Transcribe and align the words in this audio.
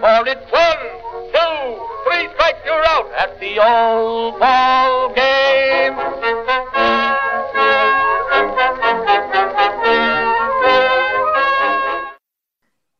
for 0.00 0.28
it's 0.28 0.52
one, 0.52 0.78
two, 1.34 1.86
three 2.04 2.28
strikes, 2.32 2.60
you're 2.64 2.84
out 2.86 3.10
at 3.18 3.40
the 3.40 3.58
old 3.58 4.38
ball 4.38 5.12
game. 5.12 5.96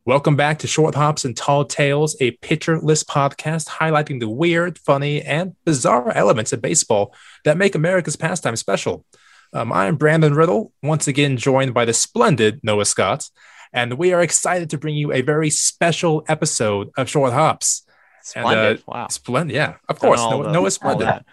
Welcome 0.04 0.34
back 0.34 0.58
to 0.60 0.66
Short 0.66 0.96
Hops 0.96 1.24
and 1.24 1.36
Tall 1.36 1.64
Tales, 1.66 2.16
a 2.20 2.32
Pitcher 2.32 2.80
List 2.80 3.06
podcast 3.06 3.68
highlighting 3.68 4.18
the 4.18 4.28
weird, 4.28 4.76
funny, 4.76 5.22
and 5.22 5.54
bizarre 5.64 6.10
elements 6.10 6.52
of 6.52 6.60
baseball 6.60 7.14
that 7.44 7.56
make 7.56 7.76
America's 7.76 8.16
pastime 8.16 8.56
special. 8.56 9.04
Um, 9.52 9.72
I 9.72 9.86
am 9.86 9.96
Brandon 9.96 10.34
Riddle, 10.34 10.72
once 10.82 11.06
again 11.06 11.36
joined 11.36 11.74
by 11.74 11.84
the 11.84 11.94
splendid 11.94 12.58
Noah 12.64 12.86
Scott, 12.86 13.30
and 13.72 13.94
we 13.94 14.12
are 14.12 14.20
excited 14.20 14.70
to 14.70 14.78
bring 14.78 14.94
you 14.94 15.12
a 15.12 15.22
very 15.22 15.50
special 15.50 16.24
episode 16.28 16.90
of 16.96 17.08
Short 17.08 17.32
Hops. 17.32 17.84
Splendid. 18.22 18.58
And, 18.58 18.78
uh, 18.78 18.82
wow. 18.86 19.08
Splendid, 19.08 19.54
yeah, 19.54 19.74
of 19.88 19.98
course. 19.98 20.20
no, 20.20 20.42
the- 20.42 20.52
Noah's 20.52 20.74
splendid. 20.74 21.08
Um, 21.08 21.24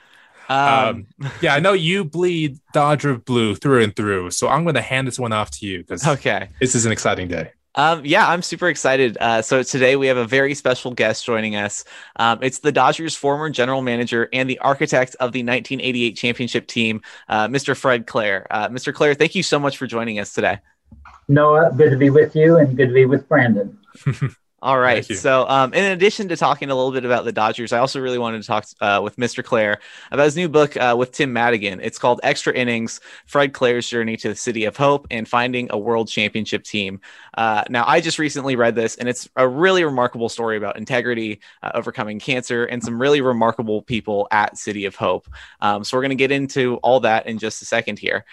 Um, 0.47 1.07
yeah, 1.41 1.55
I 1.55 1.59
know 1.59 1.73
you 1.73 2.05
bleed 2.05 2.59
Dodger 2.73 3.17
blue 3.17 3.55
through 3.55 3.83
and 3.83 3.95
through, 3.95 4.31
so 4.31 4.47
I'm 4.47 4.63
going 4.63 4.75
to 4.75 4.81
hand 4.81 5.07
this 5.07 5.19
one 5.19 5.33
off 5.33 5.51
to 5.51 5.65
you 5.65 5.79
because 5.79 6.07
okay. 6.07 6.49
this 6.59 6.75
is 6.75 6.85
an 6.85 6.91
exciting 6.91 7.27
day. 7.27 7.51
Um, 7.75 8.05
yeah, 8.05 8.27
I'm 8.27 8.41
super 8.41 8.69
excited. 8.69 9.17
Uh, 9.19 9.41
so 9.41 9.61
today 9.61 9.97
we 9.97 10.07
have 10.07 10.17
a 10.17 10.25
very 10.25 10.53
special 10.55 10.93
guest 10.93 11.25
joining 11.25 11.55
us. 11.57 11.83
Um, 12.15 12.39
it's 12.41 12.59
the 12.59 12.71
Dodgers' 12.71 13.15
former 13.15 13.49
general 13.49 13.81
manager 13.81 14.29
and 14.31 14.49
the 14.49 14.59
architect 14.59 15.15
of 15.15 15.33
the 15.33 15.43
1988 15.43 16.15
championship 16.15 16.67
team, 16.67 17.01
uh, 17.27 17.47
Mr. 17.47 17.75
Fred 17.75 18.07
Claire. 18.07 18.47
Uh, 18.49 18.69
Mr. 18.69 18.93
Claire, 18.93 19.13
thank 19.13 19.35
you 19.35 19.43
so 19.43 19.59
much 19.59 19.77
for 19.77 19.87
joining 19.87 20.19
us 20.19 20.33
today. 20.33 20.59
Noah, 21.27 21.71
good 21.75 21.89
to 21.89 21.97
be 21.97 22.09
with 22.09 22.35
you 22.35 22.57
and 22.57 22.77
good 22.77 22.87
to 22.87 22.93
be 22.93 23.05
with 23.05 23.27
Brandon. 23.27 23.77
All 24.65 24.79
right. 24.79 25.05
So, 25.05 25.47
um, 25.47 25.75
in 25.75 25.91
addition 25.91 26.27
to 26.29 26.35
talking 26.35 26.71
a 26.71 26.75
little 26.75 26.91
bit 26.91 27.05
about 27.05 27.23
the 27.23 27.31
Dodgers, 27.31 27.71
I 27.71 27.77
also 27.77 27.99
really 27.99 28.17
wanted 28.17 28.41
to 28.41 28.47
talk 28.47 28.65
uh, 28.81 28.99
with 29.03 29.15
Mr. 29.17 29.43
Claire 29.43 29.79
about 30.11 30.23
his 30.23 30.35
new 30.35 30.49
book 30.49 30.75
uh, 30.75 30.95
with 30.97 31.11
Tim 31.11 31.31
Madigan. 31.31 31.79
It's 31.81 31.99
called 31.99 32.19
Extra 32.23 32.51
Innings 32.51 32.99
Fred 33.27 33.53
Claire's 33.53 33.87
Journey 33.87 34.17
to 34.17 34.29
the 34.29 34.35
City 34.35 34.65
of 34.65 34.75
Hope 34.75 35.05
and 35.11 35.27
Finding 35.27 35.67
a 35.69 35.77
World 35.77 36.07
Championship 36.07 36.63
Team. 36.63 36.99
Uh, 37.37 37.63
now, 37.69 37.83
I 37.85 38.01
just 38.01 38.17
recently 38.17 38.55
read 38.55 38.73
this, 38.73 38.95
and 38.95 39.07
it's 39.07 39.29
a 39.35 39.47
really 39.47 39.83
remarkable 39.83 40.29
story 40.29 40.57
about 40.57 40.77
integrity, 40.77 41.41
uh, 41.61 41.69
overcoming 41.75 42.17
cancer, 42.17 42.65
and 42.65 42.83
some 42.83 42.99
really 42.99 43.21
remarkable 43.21 43.83
people 43.83 44.27
at 44.31 44.57
City 44.57 44.85
of 44.85 44.95
Hope. 44.95 45.27
Um, 45.61 45.83
so, 45.83 45.95
we're 45.95 46.01
going 46.01 46.09
to 46.09 46.15
get 46.15 46.31
into 46.31 46.77
all 46.77 47.01
that 47.01 47.27
in 47.27 47.37
just 47.37 47.61
a 47.61 47.65
second 47.65 47.99
here. 47.99 48.25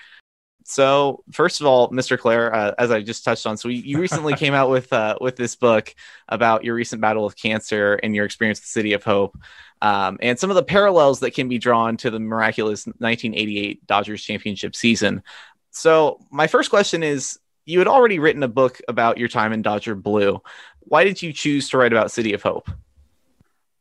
So, 0.64 1.22
first 1.30 1.60
of 1.60 1.66
all, 1.66 1.90
Mr. 1.90 2.18
Claire, 2.18 2.54
uh, 2.54 2.74
as 2.78 2.90
I 2.90 3.02
just 3.02 3.24
touched 3.24 3.46
on, 3.46 3.56
so 3.56 3.68
you, 3.68 3.82
you 3.82 3.98
recently 3.98 4.34
came 4.36 4.54
out 4.54 4.70
with 4.70 4.92
uh, 4.92 5.16
with 5.20 5.36
this 5.36 5.56
book 5.56 5.94
about 6.28 6.64
your 6.64 6.74
recent 6.74 7.00
battle 7.00 7.24
with 7.24 7.36
cancer 7.36 7.94
and 8.02 8.14
your 8.14 8.24
experience 8.24 8.58
with 8.58 8.64
the 8.64 8.68
City 8.68 8.92
of 8.92 9.04
Hope, 9.04 9.36
um, 9.80 10.18
and 10.20 10.38
some 10.38 10.50
of 10.50 10.56
the 10.56 10.62
parallels 10.62 11.20
that 11.20 11.32
can 11.32 11.48
be 11.48 11.58
drawn 11.58 11.96
to 11.98 12.10
the 12.10 12.20
miraculous 12.20 12.86
1988 12.86 13.86
Dodgers 13.86 14.22
championship 14.22 14.76
season. 14.76 15.22
So, 15.70 16.18
my 16.30 16.46
first 16.46 16.70
question 16.70 17.02
is: 17.02 17.38
You 17.64 17.78
had 17.78 17.88
already 17.88 18.18
written 18.18 18.42
a 18.42 18.48
book 18.48 18.80
about 18.88 19.18
your 19.18 19.28
time 19.28 19.52
in 19.52 19.62
Dodger 19.62 19.94
Blue. 19.94 20.42
Why 20.80 21.04
did 21.04 21.22
you 21.22 21.32
choose 21.32 21.68
to 21.70 21.78
write 21.78 21.92
about 21.92 22.10
City 22.10 22.32
of 22.32 22.42
Hope? 22.42 22.70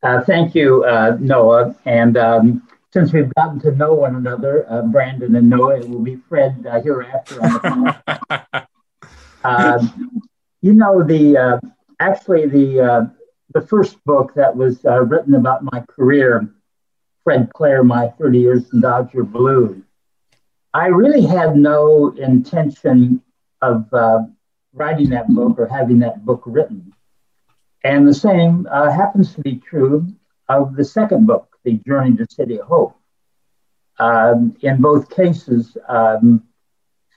Uh, 0.02 0.20
thank 0.22 0.54
you, 0.54 0.84
uh, 0.84 1.16
Noah. 1.20 1.76
And 1.84 2.16
um, 2.16 2.68
since 2.92 3.12
we've 3.12 3.32
gotten 3.34 3.58
to 3.60 3.72
know 3.72 3.94
one 3.94 4.16
another, 4.16 4.66
uh, 4.70 4.82
Brandon 4.82 5.34
and 5.34 5.48
Noah, 5.48 5.80
it 5.80 5.88
will 5.88 6.00
be 6.00 6.16
Fred 6.16 6.66
uh, 6.68 6.80
hereafter 6.80 7.42
on 7.42 7.52
the 7.52 7.60
phone. 8.50 8.64
Um, 9.44 10.22
you 10.60 10.72
know, 10.72 11.02
the 11.02 11.36
uh, 11.36 11.60
actually 11.98 12.46
the 12.46 12.80
uh, 12.80 13.06
the 13.54 13.60
first 13.60 14.02
book 14.04 14.34
that 14.34 14.56
was 14.56 14.84
uh, 14.84 15.02
written 15.02 15.34
about 15.34 15.64
my 15.64 15.80
career, 15.88 16.48
Fred 17.24 17.50
Claire, 17.52 17.84
my 17.84 18.08
30 18.08 18.38
years 18.38 18.72
in 18.72 18.80
Dodger 18.80 19.24
Blue. 19.24 19.82
I 20.74 20.86
really 20.86 21.22
had 21.22 21.56
no 21.56 22.10
intention 22.10 23.20
of 23.60 23.92
uh, 23.92 24.20
writing 24.72 25.10
that 25.10 25.28
book 25.28 25.58
or 25.58 25.66
having 25.66 25.98
that 25.98 26.24
book 26.24 26.42
written. 26.46 26.92
And 27.84 28.06
the 28.06 28.14
same 28.14 28.66
uh, 28.70 28.90
happens 28.90 29.34
to 29.34 29.40
be 29.42 29.56
true 29.56 30.06
of 30.48 30.76
the 30.76 30.84
second 30.84 31.26
book, 31.26 31.51
The 31.64 31.78
Journey 31.86 32.16
to 32.16 32.26
City 32.30 32.60
of 32.60 32.66
Hope. 32.66 32.96
Um, 33.98 34.56
in 34.62 34.80
both 34.80 35.10
cases, 35.10 35.76
um, 35.88 36.44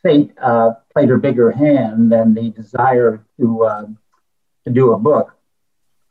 fate 0.04 0.32
uh, 0.42 0.72
played 0.94 1.10
a 1.10 1.18
bigger 1.18 1.52
hand 1.52 2.12
than 2.12 2.34
the 2.34 2.50
desire 2.52 3.26
to, 3.40 3.64
uh, 3.64 3.86
to 4.66 4.70
do 4.72 4.94
a 4.94 5.00
book. 5.00 5.36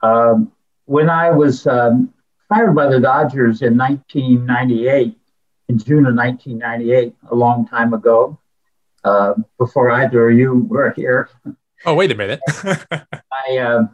Um, 0.03 0.53
when 0.87 1.09
I 1.09 1.31
was 1.31 1.67
um, 1.67 2.12
fired 2.49 2.75
by 2.75 2.89
the 2.89 3.00
Dodgers 3.00 3.62
in 3.62 3.77
1998, 3.77 5.16
in 5.69 5.78
June 5.78 6.06
of 6.06 6.15
1998, 6.15 7.15
a 7.31 7.34
long 7.34 7.66
time 7.66 7.95
ago, 7.95 8.39
uh, 9.05 9.34
before 9.59 9.91
either 9.91 10.31
of 10.31 10.37
you 10.37 10.66
were 10.69 10.91
here, 10.91 11.28
oh, 11.87 11.95
wait 11.95 12.11
a 12.11 12.15
minute. 12.15 12.41
I, 12.53 13.59
uh, 13.59 13.87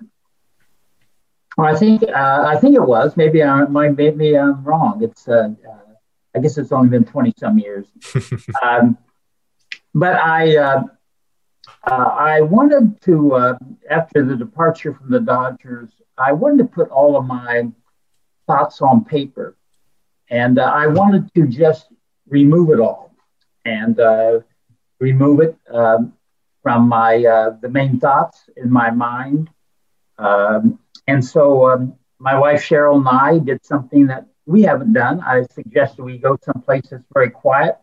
well, 1.60 1.75
I 1.75 1.78
think 1.78 2.03
uh, 2.03 2.44
I 2.47 2.56
think 2.56 2.75
it 2.75 2.82
was. 2.82 3.19
Maybe 3.19 3.43
I 3.43 3.65
maybe 3.66 4.38
I'm 4.38 4.65
wrong. 4.65 5.03
It's 5.03 5.28
uh, 5.28 5.50
uh, 5.69 5.93
I 6.34 6.38
guess 6.38 6.56
it's 6.56 6.72
only 6.72 6.88
been 6.88 7.04
twenty 7.04 7.34
some 7.37 7.59
years. 7.59 7.87
um, 8.62 8.97
but 9.94 10.16
I 10.16 10.56
uh, 10.56 10.82
uh, 11.87 11.93
I 11.93 12.41
wanted 12.41 12.98
to 13.03 13.34
uh, 13.34 13.59
after 13.91 14.25
the 14.25 14.37
departure 14.37 14.94
from 14.94 15.10
the 15.10 15.21
Dodgers, 15.21 15.91
I 16.16 16.32
wanted 16.32 16.59
to 16.59 16.65
put 16.65 16.88
all 16.88 17.19
of 17.19 17.26
my 17.26 17.69
thoughts 18.47 18.81
on 18.81 19.04
paper, 19.04 19.54
and 20.31 20.59
uh, 20.59 20.62
I 20.62 20.87
wanted 20.87 21.31
to 21.34 21.47
just 21.47 21.88
remove 22.27 22.71
it 22.71 22.81
all 22.81 23.15
and 23.66 24.00
uh, 24.00 24.41
remove 24.98 25.41
it 25.41 25.59
um, 25.71 26.15
from 26.62 26.88
my 26.88 27.22
uh, 27.22 27.50
the 27.60 27.69
main 27.69 28.00
thoughts 28.00 28.48
in 28.56 28.71
my 28.71 28.91
mind. 28.91 29.50
Um, 30.16 30.78
and 31.10 31.25
so 31.25 31.69
um, 31.69 31.94
my 32.21 32.38
wife 32.38 32.62
Cheryl 32.62 32.97
and 32.98 33.09
I 33.09 33.38
did 33.38 33.65
something 33.65 34.06
that 34.06 34.26
we 34.47 34.62
haven't 34.62 34.93
done. 34.93 35.21
I 35.21 35.43
suggested 35.50 36.04
we 36.04 36.19
go 36.19 36.38
someplace 36.41 36.88
that's 36.91 37.03
very 37.12 37.31
quiet 37.31 37.76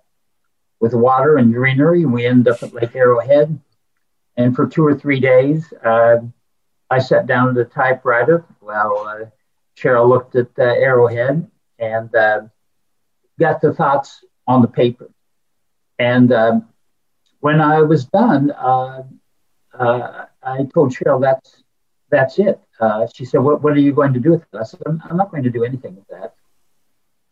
with 0.79 0.93
water 0.93 1.37
and 1.37 1.53
greenery. 1.53 2.05
We 2.05 2.25
ended 2.25 2.53
up 2.53 2.63
at 2.63 2.73
Lake 2.73 2.95
Arrowhead. 2.95 3.59
And 4.37 4.55
for 4.55 4.65
two 4.67 4.85
or 4.85 4.95
three 4.95 5.19
days, 5.19 5.73
uh, 5.83 6.19
I 6.89 6.99
sat 6.99 7.27
down 7.27 7.49
at 7.49 7.55
the 7.55 7.65
typewriter 7.65 8.45
while 8.61 8.97
uh, 8.99 9.25
Cheryl 9.75 10.07
looked 10.07 10.35
at 10.35 10.51
uh, 10.57 10.63
Arrowhead 10.63 11.51
and 11.79 12.15
uh, 12.15 12.41
got 13.37 13.59
the 13.59 13.73
thoughts 13.73 14.23
on 14.45 14.61
the 14.61 14.69
paper. 14.69 15.09
And 15.99 16.31
uh, 16.31 16.61
when 17.41 17.59
I 17.59 17.81
was 17.81 18.05
done, 18.05 18.51
uh, 18.51 19.03
I 19.77 20.63
told 20.73 20.93
Cheryl 20.93 21.21
that's 21.21 21.63
that's 22.09 22.39
it. 22.39 22.59
Uh, 22.79 23.07
she 23.13 23.25
said, 23.25 23.39
what, 23.39 23.61
what 23.61 23.73
are 23.73 23.79
you 23.79 23.93
going 23.93 24.13
to 24.13 24.19
do 24.19 24.31
with 24.31 24.41
it? 24.41 24.57
I 24.57 24.63
said, 24.63 24.81
I'm, 24.85 25.01
I'm 25.09 25.17
not 25.17 25.31
going 25.31 25.43
to 25.43 25.49
do 25.49 25.63
anything 25.63 25.95
with 25.95 26.07
that. 26.07 26.35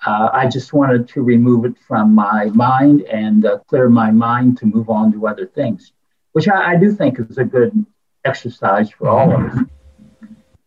Uh, 0.06 0.30
I 0.34 0.48
just 0.48 0.74
wanted 0.74 1.08
to 1.10 1.24
remove 1.24 1.66
it 1.66 1.76
from 1.88 2.14
my 2.14 2.46
mind 2.46 3.02
and 3.04 3.46
uh, 3.46 3.60
clear 3.68 3.90
my 3.90 4.12
mind 4.12 4.58
to 4.60 4.66
move 4.66 4.90
on 4.90 5.12
to 5.14 5.28
other 5.28 5.48
things, 5.48 5.94
which 6.34 6.48
I, 6.48 6.74
I 6.74 6.76
do 6.76 6.92
think 6.92 7.20
is 7.20 7.38
a 7.38 7.44
good 7.44 7.86
exercise 8.24 8.90
for 8.90 9.08
all 9.08 9.34
of 9.34 9.42
us. 9.52 9.60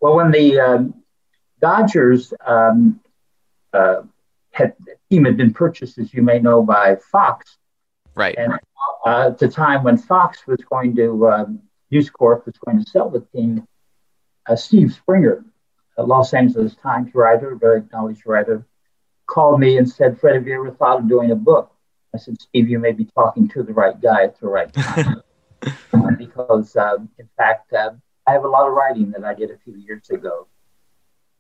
Well, 0.01 0.17
when 0.17 0.31
the 0.31 0.59
um, 0.61 0.95
Dodgers 1.61 2.33
um, 2.47 3.01
uh, 3.73 4.03
had, 4.53 4.75
team 5.11 5.25
had 5.25 5.37
been 5.37 5.53
purchased, 5.53 5.99
as 5.99 6.15
you 6.15 6.23
may 6.23 6.39
know, 6.39 6.63
by 6.63 6.97
Fox, 6.97 7.59
Right. 8.15 8.35
and 8.37 8.55
uh, 9.07 9.29
at 9.29 9.39
the 9.39 9.49
time 9.49 9.85
when 9.85 9.97
Fox 9.97 10.47
was 10.47 10.59
going 10.69 10.97
to, 10.97 11.29
um, 11.29 11.61
News 11.91 12.11
Corp 12.11 12.47
was 12.47 12.57
going 12.65 12.83
to 12.83 12.91
sell 12.91 13.09
the 13.11 13.21
team, 13.21 13.67
Steve 14.57 14.93
Springer, 14.93 15.45
a 15.97 16.03
Los 16.03 16.33
Angeles 16.33 16.75
Times 16.77 17.15
writer, 17.15 17.57
very 17.57 17.79
acknowledged 17.79 18.27
writer, 18.27 18.67
called 19.27 19.61
me 19.61 19.79
and 19.79 19.89
said, 19.89 20.19
Fred, 20.19 20.37
have 20.37 20.47
you 20.47 20.55
ever 20.55 20.71
thought 20.71 21.01
of 21.01 21.09
doing 21.09 21.31
a 21.31 21.37
book? 21.37 21.73
I 22.15 22.19
said, 22.19 22.41
Steve, 22.41 22.69
you 22.69 22.79
may 22.79 22.93
be 22.93 23.05
talking 23.05 23.49
to 23.49 23.63
the 23.63 23.73
right 23.73 24.01
guy 24.01 24.25
at 24.25 24.41
the 24.41 24.49
right 24.49 24.73
time. 24.73 25.23
Uh, 25.93 26.11
because, 26.19 26.75
um, 26.77 27.09
in 27.19 27.29
fact, 27.37 27.73
uh, 27.73 27.91
I 28.27 28.33
have 28.33 28.45
a 28.45 28.49
lot 28.49 28.67
of 28.67 28.73
writing 28.73 29.11
that 29.13 29.25
I 29.25 29.35
did 29.35 29.51
a 29.51 29.59
few 29.59 29.75
years 29.77 30.09
ago. 30.11 30.47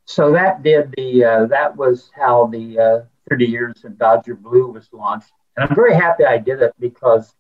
So 0.04 0.32
that 0.32 0.62
did 0.62 0.94
the, 0.96 1.24
uh, 1.24 1.46
that 1.46 1.76
was 1.76 2.10
how 2.14 2.46
the 2.46 2.78
uh, 2.78 3.00
30 3.28 3.46
years 3.46 3.84
in 3.84 3.96
Dodger 3.96 4.34
Blue 4.34 4.68
was 4.68 4.88
launched. 4.92 5.32
And 5.56 5.68
I'm 5.68 5.74
very 5.74 5.94
happy 5.94 6.24
I 6.24 6.38
did 6.38 6.62
it 6.62 6.74
because 6.78 7.34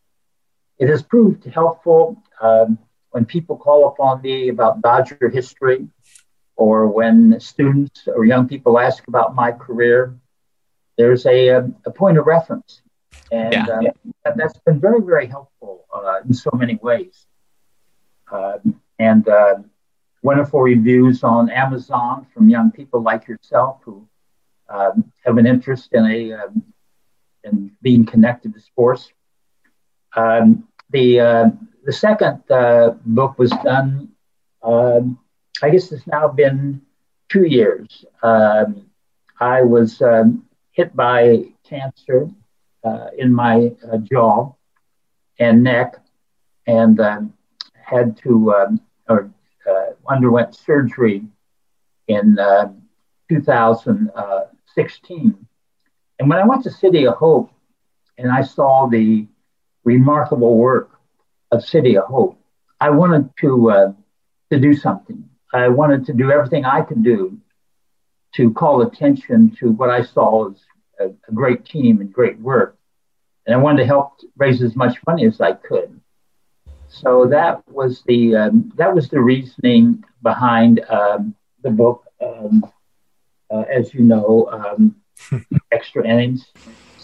it 0.78 0.88
has 0.88 1.02
proved 1.02 1.44
helpful 1.46 2.22
um, 2.40 2.78
when 3.18 3.24
people 3.24 3.56
call 3.56 3.88
upon 3.88 4.22
me 4.22 4.48
about 4.48 4.80
Dodger 4.80 5.28
history 5.28 5.88
or 6.54 6.86
when 6.86 7.40
students 7.40 8.06
or 8.06 8.24
young 8.24 8.46
people 8.46 8.78
ask 8.78 9.08
about 9.08 9.34
my 9.34 9.50
career. 9.50 10.16
There's 10.96 11.26
a, 11.26 11.48
a, 11.48 11.90
point 11.90 12.16
of 12.16 12.26
reference. 12.26 12.80
And 13.32 13.52
Yeah. 13.52 13.66
uh, 13.74 13.80
that, 14.24 14.36
that's 14.36 14.58
been 14.66 14.78
very, 14.78 15.02
very 15.02 15.26
helpful 15.26 15.84
uh, 15.92 16.20
in 16.26 16.32
so 16.32 16.50
many 16.62 16.76
ways. 16.88 17.26
Um 18.30 18.80
and 19.08 19.24
uh, 19.40 19.56
wonderful 20.22 20.60
reviews 20.74 21.18
on 21.34 21.42
Amazon 21.64 22.14
from 22.32 22.44
young 22.56 22.70
people 22.78 23.00
like 23.10 23.22
yourself 23.30 23.74
who 23.84 23.96
um, 24.76 24.96
have 25.24 25.36
an 25.42 25.46
interest 25.54 25.86
in 25.98 26.04
a 26.16 26.20
um, 26.40 26.54
in 27.46 27.54
being 27.86 28.04
connected 28.12 28.50
to 28.54 28.60
sports. 28.70 29.02
Um, 30.22 30.68
the 30.90 31.20
uh, 31.20 31.50
the 31.84 31.92
second 31.92 32.42
uh, 32.50 32.94
book 33.04 33.38
was 33.38 33.50
done. 33.64 34.08
Um, 34.62 35.18
I 35.62 35.70
guess 35.70 35.92
it's 35.92 36.06
now 36.06 36.28
been 36.28 36.82
two 37.28 37.44
years. 37.44 38.04
Um, 38.22 38.90
I 39.40 39.62
was 39.62 40.00
um, 40.02 40.44
hit 40.72 40.94
by 40.96 41.44
cancer 41.64 42.28
uh, 42.84 43.08
in 43.16 43.32
my 43.32 43.72
uh, 43.90 43.96
jaw 43.98 44.52
and 45.38 45.62
neck, 45.62 45.96
and 46.66 47.00
um, 47.00 47.32
had 47.72 48.16
to 48.18 48.52
um, 48.54 48.80
or 49.08 49.30
uh, 49.68 49.86
underwent 50.08 50.54
surgery 50.54 51.24
in 52.08 52.38
uh, 52.38 52.72
2016. 53.28 55.46
And 56.18 56.28
when 56.28 56.38
I 56.38 56.46
went 56.46 56.64
to 56.64 56.70
City 56.70 57.06
of 57.06 57.14
Hope, 57.14 57.50
and 58.16 58.32
I 58.32 58.42
saw 58.42 58.88
the 58.88 59.26
remarkable 59.94 60.54
work 60.56 60.88
of 61.50 61.64
City 61.64 61.96
of 61.96 62.04
Hope, 62.04 62.38
I 62.80 62.90
wanted 62.90 63.30
to 63.40 63.70
uh, 63.70 63.92
to 64.50 64.56
do 64.60 64.74
something. 64.74 65.20
I 65.52 65.68
wanted 65.68 66.06
to 66.06 66.12
do 66.12 66.30
everything 66.30 66.64
I 66.64 66.80
could 66.82 67.02
do 67.02 67.38
to 68.36 68.52
call 68.52 68.82
attention 68.82 69.38
to 69.58 69.70
what 69.70 69.90
I 69.98 70.02
saw 70.02 70.50
as 70.50 70.58
a, 71.00 71.06
a 71.30 71.32
great 71.32 71.64
team 71.64 72.00
and 72.02 72.12
great 72.12 72.38
work. 72.38 72.76
And 73.44 73.54
I 73.56 73.58
wanted 73.58 73.80
to 73.82 73.86
help 73.86 74.08
raise 74.36 74.60
as 74.62 74.76
much 74.76 74.94
money 75.06 75.24
as 75.24 75.40
I 75.40 75.52
could. 75.68 75.90
So 76.88 77.26
that 77.36 77.54
was 77.68 78.02
the 78.10 78.36
um, 78.42 78.72
that 78.80 78.94
was 78.94 79.08
the 79.08 79.20
reasoning 79.32 80.04
behind 80.22 80.74
um, 80.98 81.34
the 81.64 81.70
book. 81.70 82.04
Um, 82.26 82.56
uh, 83.50 83.64
as 83.78 83.94
you 83.94 84.02
know, 84.12 84.48
um, 84.52 84.96
extra 85.72 86.06
innings, 86.06 86.42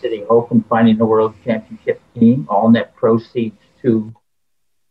City 0.05 0.23
Hope, 0.29 0.51
and 0.51 0.67
finding 0.67 0.99
the 0.99 1.07
World 1.07 1.35
Championship 1.45 1.99
team. 2.15 2.47
All 2.51 2.71
net 2.71 2.95
proceeds 2.95 3.57
to 3.81 4.13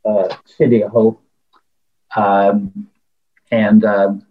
uh, 0.04 0.36
City 0.46 0.82
of 0.82 0.92
Hope, 0.92 1.22
um, 2.16 2.88
and 3.52 3.86
um, 3.86 4.26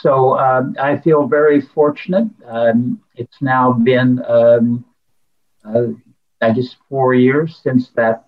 so 0.00 0.38
um, 0.38 0.76
I 0.80 0.98
feel 0.98 1.26
very 1.26 1.60
fortunate. 1.60 2.28
Um, 2.46 3.00
it's 3.16 3.38
now 3.40 3.72
been, 3.72 4.22
um, 4.28 4.84
uh, 5.64 5.88
I 6.40 6.52
guess, 6.52 6.76
four 6.88 7.12
years 7.12 7.58
since 7.64 7.90
that 7.96 8.26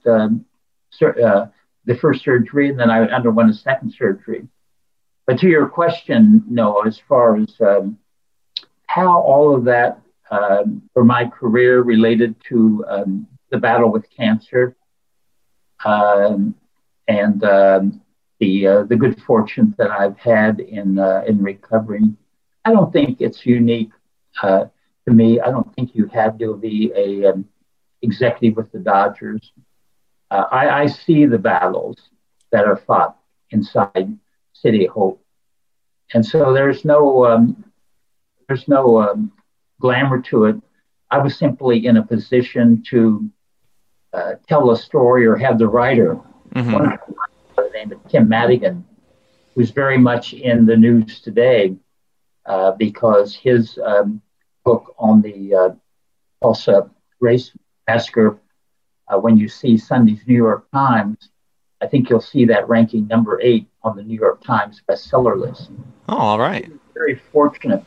sur- 0.91 1.21
uh, 1.25 1.47
the 1.85 1.95
first 1.95 2.25
surgery, 2.25 2.71
and 2.71 2.79
then 2.81 2.91
I 2.91 3.03
underwent 3.03 3.51
a 3.51 3.55
second 3.55 3.95
surgery. 3.97 4.49
But 5.29 5.39
to 5.41 5.47
your 5.47 5.69
question, 5.69 6.43
Noah, 6.49 6.89
as 6.89 7.01
far 7.09 7.37
as 7.37 7.55
how 8.87 9.21
all 9.21 9.55
of 9.55 9.65
that 9.65 10.01
for 10.29 11.05
my 11.05 11.27
career 11.27 11.83
related 11.83 12.35
to 12.49 12.85
the 13.51 13.59
battle 13.59 13.91
with 13.91 14.05
cancer 14.11 14.77
and 15.85 16.55
the 18.41 18.67
uh, 18.67 18.83
the 18.85 18.97
good 18.97 19.21
fortune 19.23 19.75
that 19.79 19.91
I've 19.91 20.19
had 20.19 20.61
in 20.61 20.99
uh, 20.99 21.23
in 21.27 21.43
recovering. 21.43 22.17
I 22.65 22.73
don't 22.73 22.93
think 22.93 23.21
it's 23.21 23.45
unique 23.45 23.91
uh, 24.43 24.67
to 25.07 25.15
me. 25.15 25.41
I 25.41 25.51
don't 25.51 25.75
think 25.75 25.95
you 25.95 26.07
have 26.09 26.39
to 26.39 26.57
be 26.57 26.93
a 26.95 27.31
um, 27.31 27.47
executive 28.03 28.57
with 28.57 28.71
the 28.73 28.79
Dodgers. 28.79 29.53
Uh, 30.31 30.45
I, 30.51 30.83
I, 30.83 30.87
see 30.87 31.25
the 31.25 31.39
battles 31.39 31.97
that 32.53 32.67
are 32.67 32.77
fought 32.77 33.17
inside 33.51 34.19
City 34.53 34.85
Hope, 34.85 35.25
and 36.13 36.25
so 36.25 36.53
there's 36.53 36.85
no 36.85 37.25
um, 37.25 37.65
there's 38.47 38.69
no 38.69 39.01
um, 39.01 39.33
glamour 39.81 40.21
to 40.23 40.45
it. 40.45 40.57
I 41.11 41.19
was 41.19 41.37
simply 41.37 41.87
in 41.87 41.97
a 41.97 42.03
position 42.03 42.83
to 42.91 43.31
uh, 44.13 44.33
tell 44.49 44.71
a 44.71 44.77
story 44.77 45.27
or 45.27 45.37
have 45.37 45.59
the 45.59 45.69
writer. 45.69 46.19
Mm-hmm 46.55 47.15
name 47.79 47.93
of 47.93 48.09
Tim 48.09 48.29
Madigan, 48.29 48.85
who's 49.55 49.71
very 49.71 49.99
much 49.99 50.33
in 50.33 50.67
the 50.67 50.77
news 50.77 51.21
today 51.21 51.77
uh, 52.47 52.73
because 52.73 53.35
his 53.35 53.79
um, 53.85 54.21
book 54.65 54.95
on 54.99 55.23
the 55.23 55.55
uh, 55.55 55.71
Tulsa 56.43 56.91
race 57.21 57.53
massacre, 57.87 58.39
uh, 59.09 59.19
when 59.19 59.37
you 59.37 59.49
see 59.49 59.77
Sunday's 59.77 60.21
New 60.27 60.37
York 60.37 60.71
Times, 60.73 61.31
I 61.81 61.87
think 61.87 62.11
you'll 62.11 62.21
see 62.21 62.45
that 62.47 62.69
ranking 62.69 63.07
number 63.07 63.41
eight 63.41 63.69
on 63.83 63.97
the 63.97 64.03
New 64.03 64.19
York 64.19 64.43
Times 64.43 64.83
bestseller 64.89 65.39
list. 65.39 65.71
Oh, 66.09 66.17
all 66.17 66.39
right. 66.39 66.71
Very 66.95 67.15
fortunate 67.15 67.85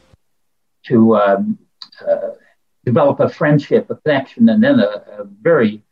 to 0.86 1.18
um, 1.18 1.60
develop 2.86 3.20
a 3.20 3.30
friendship, 3.30 3.90
a 3.90 3.96
connection, 3.96 4.50
and 4.50 4.64
then 4.64 4.80
a, 4.80 5.04
a 5.20 5.24
very 5.42 5.84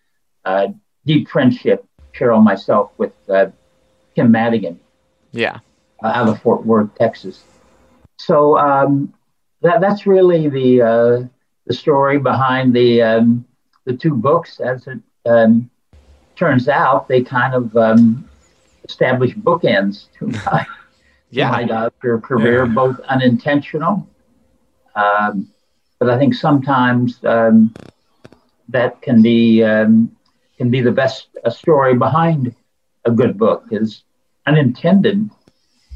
uh, 0.46 0.68
deep 1.06 1.30
friendship, 1.30 1.86
Cheryl 2.14 2.44
myself, 2.44 2.92
with 2.98 3.14
uh, 3.30 3.48
Tim 4.16 4.32
Madigan. 4.32 4.80
Yeah. 5.32 5.60
Uh, 6.04 6.08
out 6.08 6.30
of 6.30 6.42
Fort 6.42 6.66
Worth, 6.66 6.96
Texas. 6.96 7.44
So 8.18 8.58
um, 8.58 9.14
that 9.62 9.82
that's 9.82 10.06
really 10.06 10.50
the 10.50 10.82
uh, 10.82 11.24
the 11.66 11.74
story 11.74 12.20
behind 12.20 12.74
the 12.74 13.02
um, 13.02 13.46
the 13.86 13.96
two 13.96 14.16
books. 14.16 14.60
As 14.60 14.88
it 14.88 15.00
um, 15.26 15.70
turns 16.36 16.68
out, 16.68 17.08
they 17.08 17.22
kind 17.22 17.54
of 17.54 17.76
um, 17.76 18.30
establish 18.84 19.34
bookends 19.36 20.08
to 20.20 20.28
my, 20.28 20.66
yeah. 21.30 21.52
my 21.52 21.64
Dodger 21.64 22.20
career, 22.20 22.66
yeah. 22.66 22.74
both 22.74 23.00
unintentional. 23.02 24.08
Um, 24.96 25.52
but 26.00 26.10
I 26.10 26.18
think 26.18 26.34
sometimes 26.34 27.20
um, 27.26 27.76
that 28.70 29.02
can 29.02 29.22
be 29.22 29.60
can 29.60 30.70
be 30.70 30.82
the 30.82 30.92
best 30.92 31.28
story 31.50 31.96
behind 31.96 32.54
a 33.06 33.12
good 33.12 33.38
book 33.38 33.66
is 33.72 34.04
unintended, 34.46 35.30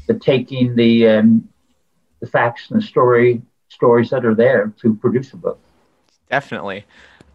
but 0.06 0.20
taking 0.20 0.74
the 0.76 1.08
um, 1.08 1.48
the 2.20 2.26
facts 2.26 2.70
and 2.70 2.80
the 2.80 2.86
story 2.86 3.42
stories 3.68 4.10
that 4.10 4.24
are 4.24 4.34
there 4.34 4.72
to 4.80 4.94
produce 4.94 5.32
a 5.32 5.36
book. 5.36 5.58
Definitely. 6.30 6.84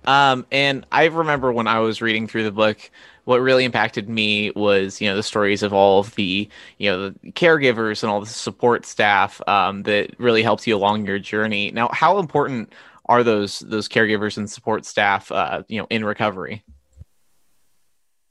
Um, 0.06 0.46
and 0.52 0.86
I 0.92 1.06
remember 1.06 1.52
when 1.52 1.68
I 1.68 1.80
was 1.80 2.02
reading 2.02 2.28
through 2.28 2.44
the 2.44 2.52
book, 2.52 2.90
what 3.26 3.42
really 3.42 3.64
impacted 3.64 4.10
me 4.10 4.52
was, 4.52 5.00
you 5.00 5.08
know, 5.08 5.16
the 5.16 5.24
stories 5.24 5.62
of 5.62 5.72
all 5.72 6.00
of 6.00 6.16
the, 6.16 6.50
you 6.78 6.90
know, 6.90 7.10
the 7.10 7.32
caregivers 7.32 8.02
and 8.02 8.12
all 8.12 8.20
the 8.20 8.26
support 8.26 8.86
staff 8.86 9.40
um, 9.48 9.84
that 9.84 10.20
really 10.20 10.42
helps 10.42 10.66
you 10.66 10.76
along 10.76 11.06
your 11.06 11.20
journey. 11.20 11.70
Now, 11.72 11.90
how 11.92 12.18
important 12.18 12.74
are 13.06 13.24
those 13.24 13.60
those 13.60 13.88
caregivers 13.88 14.38
and 14.38 14.50
support 14.50 14.86
staff, 14.86 15.32
uh, 15.32 15.64
you 15.68 15.80
know, 15.80 15.88
in 15.90 16.06
recovery? 16.06 16.64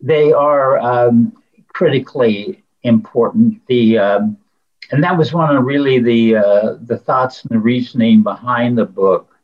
They 0.00 0.32
are 0.32 0.78
um, 0.78 1.32
critically 1.68 2.64
important. 2.82 3.64
The 3.66 3.98
um, 3.98 4.38
and 4.90 5.04
that 5.04 5.18
was 5.18 5.32
one 5.32 5.54
of 5.54 5.64
really 5.64 5.98
the 5.98 6.36
uh, 6.36 6.76
the 6.80 6.98
thoughts 6.98 7.42
and 7.42 7.50
the 7.50 7.60
reasoning 7.60 8.22
behind 8.22 8.78
the 8.78 8.86
book. 8.86 9.34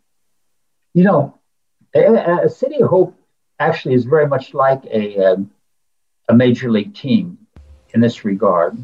You 0.95 1.05
know, 1.05 1.39
a, 1.95 2.45
a 2.45 2.49
City 2.49 2.83
of 2.83 2.91
Hope 2.91 3.17
actually 3.59 3.95
is 3.95 4.05
very 4.05 4.27
much 4.27 4.55
like 4.55 4.85
a 4.87 5.17
um, 5.19 5.51
a 6.29 6.35
major 6.35 6.71
league 6.71 6.95
team 6.95 7.39
in 7.93 8.01
this 8.01 8.25
regard. 8.25 8.77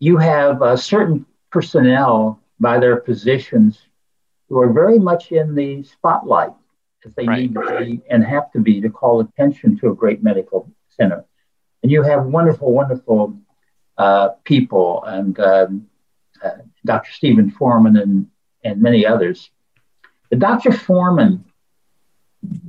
You 0.00 0.16
have 0.16 0.62
uh, 0.62 0.76
certain 0.76 1.26
personnel 1.50 2.40
by 2.60 2.78
their 2.78 2.96
positions 2.96 3.78
who 4.48 4.58
are 4.58 4.72
very 4.72 4.98
much 4.98 5.32
in 5.32 5.54
the 5.54 5.82
spotlight 5.82 6.52
as 7.04 7.14
they 7.14 7.26
right. 7.26 7.42
need 7.42 7.54
to 7.54 7.78
be 7.78 8.00
and 8.10 8.24
have 8.24 8.50
to 8.52 8.60
be 8.60 8.80
to 8.80 8.90
call 8.90 9.20
attention 9.20 9.78
to 9.78 9.90
a 9.90 9.94
great 9.94 10.22
medical 10.22 10.70
center. 10.88 11.24
And 11.82 11.92
you 11.92 12.02
have 12.02 12.26
wonderful, 12.26 12.72
wonderful 12.72 13.38
uh, 13.96 14.30
people 14.44 15.04
and 15.04 15.38
um, 15.38 15.86
uh, 16.42 16.50
Dr. 16.84 17.12
Stephen 17.12 17.50
Forman 17.50 17.96
and, 17.96 18.26
and 18.64 18.80
many 18.80 19.06
others. 19.06 19.50
But 20.30 20.40
Dr. 20.40 20.72
Forman 20.72 21.44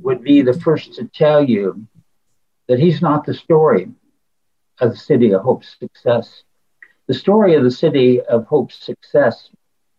would 0.02 0.22
be 0.22 0.42
the 0.42 0.58
first 0.58 0.94
to 0.94 1.04
tell 1.08 1.42
you 1.42 1.86
that 2.68 2.78
he's 2.78 3.02
not 3.02 3.24
the 3.24 3.34
story 3.34 3.88
of 4.80 4.90
the 4.90 4.96
City 4.96 5.32
of 5.32 5.42
Hope's 5.42 5.76
success. 5.78 6.44
The 7.06 7.14
story 7.14 7.54
of 7.54 7.64
the 7.64 7.70
City 7.70 8.20
of 8.20 8.46
Hope's 8.46 8.76
success, 8.76 9.50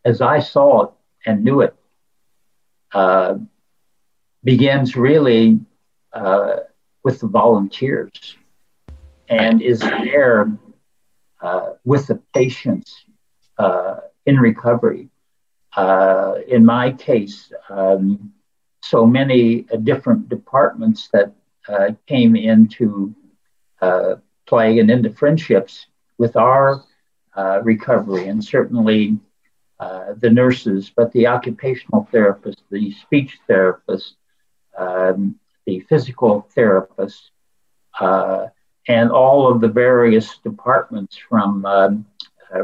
as 0.05 0.21
I 0.21 0.39
saw 0.39 0.83
it 0.83 0.89
and 1.25 1.43
knew 1.43 1.61
it, 1.61 1.75
uh, 2.93 3.35
begins 4.43 4.95
really 4.95 5.59
uh, 6.13 6.57
with 7.03 7.19
the 7.19 7.27
volunteers 7.27 8.37
and 9.31 9.61
is 9.61 9.79
there 9.79 10.51
uh, 11.41 11.71
with 11.85 12.07
the 12.07 12.21
patients 12.33 13.05
uh, 13.57 13.97
in 14.25 14.37
recovery. 14.37 15.09
Uh, 15.75 16.35
in 16.47 16.65
my 16.65 16.91
case, 16.91 17.51
um, 17.69 18.33
so 18.81 19.05
many 19.05 19.65
uh, 19.71 19.77
different 19.77 20.29
departments 20.29 21.09
that 21.13 21.33
uh, 21.67 21.91
came 22.07 22.35
into 22.35 23.15
play 24.45 24.79
and 24.79 24.91
into 24.91 25.09
friendships 25.09 25.87
with 26.17 26.35
our 26.35 26.83
uh, 27.35 27.61
recovery, 27.63 28.27
and 28.27 28.43
certainly 28.43 29.17
uh, 29.79 30.13
the 30.19 30.29
nurses, 30.29 30.91
but 30.95 31.11
the 31.13 31.25
occupational 31.25 32.07
therapist, 32.11 32.61
the 32.69 32.91
speech 32.91 33.39
therapist, 33.47 34.15
um, 34.77 35.39
the 35.65 35.79
physical 35.89 36.47
therapist, 36.53 37.31
uh, 37.99 38.47
and 38.87 39.09
all 39.09 39.51
of 39.51 39.61
the 39.61 39.67
various 39.67 40.37
departments 40.39 41.17
from 41.17 41.65
um, 41.65 42.05
uh, 42.53 42.63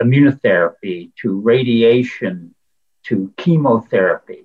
immunotherapy 0.00 1.10
to 1.20 1.40
radiation 1.40 2.54
to 3.04 3.32
chemotherapy. 3.36 4.44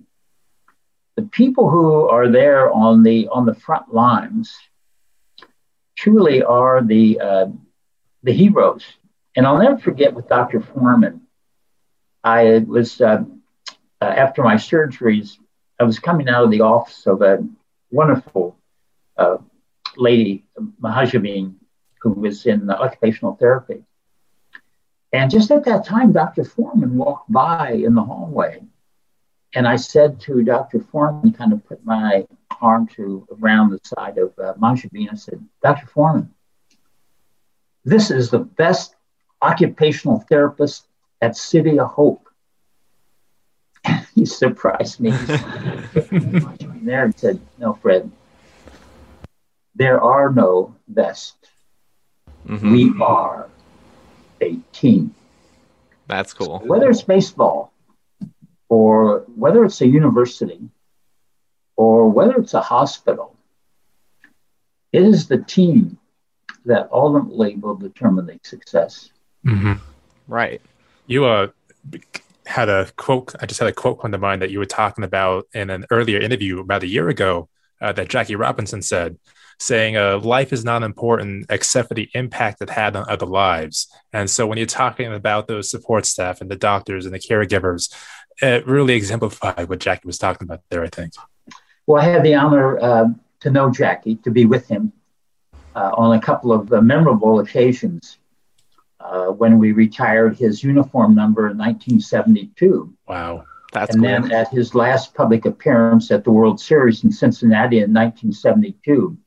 The 1.18 1.24
people 1.24 1.70
who 1.70 2.08
are 2.08 2.30
there 2.30 2.72
on 2.72 3.04
the 3.04 3.28
on 3.28 3.46
the 3.46 3.56
front 3.56 3.94
lines 3.94 4.56
truly 5.98 6.44
are 6.44 6.84
the 6.84 7.20
uh, 7.20 7.48
the 8.24 8.32
heroes. 8.32 8.86
And 9.36 9.46
I'll 9.46 9.58
never 9.58 9.78
forget 9.78 10.14
with 10.14 10.30
Dr. 10.30 10.62
Forman. 10.62 11.22
I 12.24 12.60
was 12.68 13.02
uh, 13.02 13.24
uh, 14.00 14.06
after 14.06 14.44
my 14.44 14.56
surgeries. 14.56 15.38
I 15.80 15.84
was 15.84 16.00
coming 16.00 16.30
out 16.30 16.44
of 16.44 16.52
the 16.52 16.62
office 16.62 17.06
of 17.08 17.22
a 17.22 17.44
wonderful 17.92 18.56
uh, 19.18 19.38
lady, 19.96 20.46
Mahajabeen, 20.82 21.56
who 22.02 22.12
was 22.12 22.46
in 22.46 22.70
occupational 22.70 23.36
therapy. 23.36 23.84
And 25.14 25.32
just 25.32 25.50
at 25.52 25.66
that 25.66 25.86
time, 25.86 26.12
Dr. 26.12 26.44
Forman 26.44 26.96
walked 26.96 27.32
by 27.32 27.72
in 27.72 27.96
the 27.96 28.04
hallway. 28.04 28.62
And 29.54 29.68
I 29.68 29.76
said 29.78 30.20
to 30.22 30.44
Dr. 30.44 30.80
Forman, 30.80 31.34
kind 31.34 31.54
of 31.54 31.66
put 31.66 31.84
my 31.86 32.28
arm 32.62 32.88
to 32.88 33.28
around 33.40 33.72
the 33.72 33.80
side 33.84 34.18
of 34.18 34.34
uh, 34.38 34.54
Mahajabeen, 34.56 35.12
I 35.12 35.16
said, 35.16 35.44
Dr. 35.64 35.88
Forman, 35.88 36.30
this 37.86 38.12
is 38.12 38.30
the 38.30 38.40
best 38.40 38.96
occupational 39.42 40.20
therapist 40.30 40.88
at 41.22 41.38
City 41.38 41.80
of 41.80 41.88
Hope. 41.90 42.28
he 44.16 44.26
surprised 44.26 45.00
me. 45.00 45.12
there 46.82 47.06
and 47.06 47.18
said, 47.18 47.40
No, 47.58 47.74
Fred, 47.74 48.12
there 49.76 50.02
are 50.02 50.32
no 50.32 50.76
best. 50.88 51.36
Mm-hmm. 52.48 52.72
We 52.72 52.94
are 53.02 53.50
a 54.42 54.56
team. 54.72 55.14
That's 56.08 56.34
cool. 56.34 56.60
So 56.60 56.66
whether 56.66 56.90
it's 56.90 57.02
baseball 57.02 57.72
or 58.70 59.26
whether 59.36 59.64
it's 59.64 59.82
a 59.82 59.88
university 59.88 60.60
or 61.76 62.10
whether 62.10 62.36
it's 62.36 62.54
a 62.54 62.62
hospital, 62.62 63.36
it 64.92 65.04
is 65.04 65.28
the 65.28 65.38
team 65.38 65.98
that 66.66 66.90
ultimately 66.92 67.56
will 67.56 67.76
determine 67.76 68.26
the 68.26 68.40
success. 68.44 69.12
Mm-hmm. 69.46 69.74
Right. 70.28 70.62
You 71.06 71.26
uh, 71.26 71.48
had 72.46 72.68
a 72.70 72.90
quote, 72.98 73.34
I 73.40 73.46
just 73.46 73.60
had 73.60 73.70
a 73.70 73.74
quote 73.74 74.02
come 74.02 74.12
to 74.12 74.18
mind 74.18 74.42
that 74.42 74.52
you 74.52 74.60
were 74.60 74.66
talking 74.66 75.04
about 75.04 75.46
in 75.54 75.70
an 75.70 75.86
earlier 75.92 76.20
interview 76.20 76.60
about 76.60 76.84
a 76.84 76.88
year 76.88 77.08
ago 77.10 77.48
uh, 77.82 77.94
that 77.94 78.10
Jackie 78.10 78.36
Robinson 78.36 78.82
said 78.82 79.18
saying 79.60 79.98
uh, 79.98 80.20
life 80.20 80.54
is 80.54 80.64
not 80.64 80.84
important 80.84 81.46
except 81.50 81.88
for 81.88 81.96
the 81.96 82.10
impact 82.14 82.62
it 82.62 82.70
had 82.70 82.96
on 82.96 83.10
other 83.10 83.26
lives. 83.26 83.88
And 84.14 84.30
so 84.30 84.46
when 84.46 84.58
you're 84.58 84.68
talking 84.68 85.12
about 85.12 85.48
those 85.48 85.72
support 85.72 86.06
staff 86.06 86.42
and 86.42 86.52
the 86.52 86.56
doctors 86.56 87.06
and 87.06 87.14
the 87.14 87.20
caregivers, 87.20 87.94
it 88.42 88.68
really 88.68 88.94
exemplified 88.94 89.70
what 89.70 89.80
Jackie 89.80 90.08
was 90.08 90.18
talking 90.18 90.46
about 90.46 90.62
there, 90.70 90.84
I 90.84 90.90
think. 90.90 91.14
Well, 91.86 92.02
I 92.02 92.06
had 92.06 92.24
the 92.24 92.36
honor 92.36 92.80
uh, 92.80 93.06
to 93.42 93.52
know 93.52 93.72
Jackie, 93.72 94.16
to 94.18 94.32
be 94.32 94.46
with 94.46 94.68
him 94.68 94.92
uh, 95.76 95.92
on 95.96 96.18
a 96.18 96.22
couple 96.22 96.52
of 96.52 96.72
uh, 96.72 96.82
memorable 96.82 97.40
occasions. 97.40 98.18
Uh, 99.00 99.28
when 99.28 99.60
we 99.60 99.72
retired 99.72 100.36
his 100.36 100.64
uniform 100.64 101.14
number 101.14 101.50
in 101.50 101.58
1972. 101.58 102.94
Wow. 103.08 103.46
That's 103.72 103.96
and 103.96 104.04
cool. 104.04 104.12
then 104.12 104.32
at 104.32 104.50
his 104.50 104.74
last 104.74 105.14
public 105.14 105.46
appearance 105.46 106.10
at 106.10 106.24
the 106.24 106.32
World 106.32 106.60
Series 106.60 107.04
in 107.04 107.12
Cincinnati 107.12 107.78
in 107.78 107.94
1972, 107.94 109.18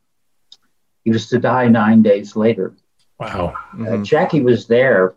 he 1.05 1.11
was 1.11 1.29
to 1.29 1.39
die 1.39 1.69
nine 1.69 2.03
days 2.03 2.37
later. 2.37 2.75
Wow. 3.19 3.55
Uh, 3.73 3.77
mm-hmm. 3.77 4.03
Uh, 4.03 4.05
Jackie 4.05 4.41
was 4.41 4.67
there. 4.67 5.15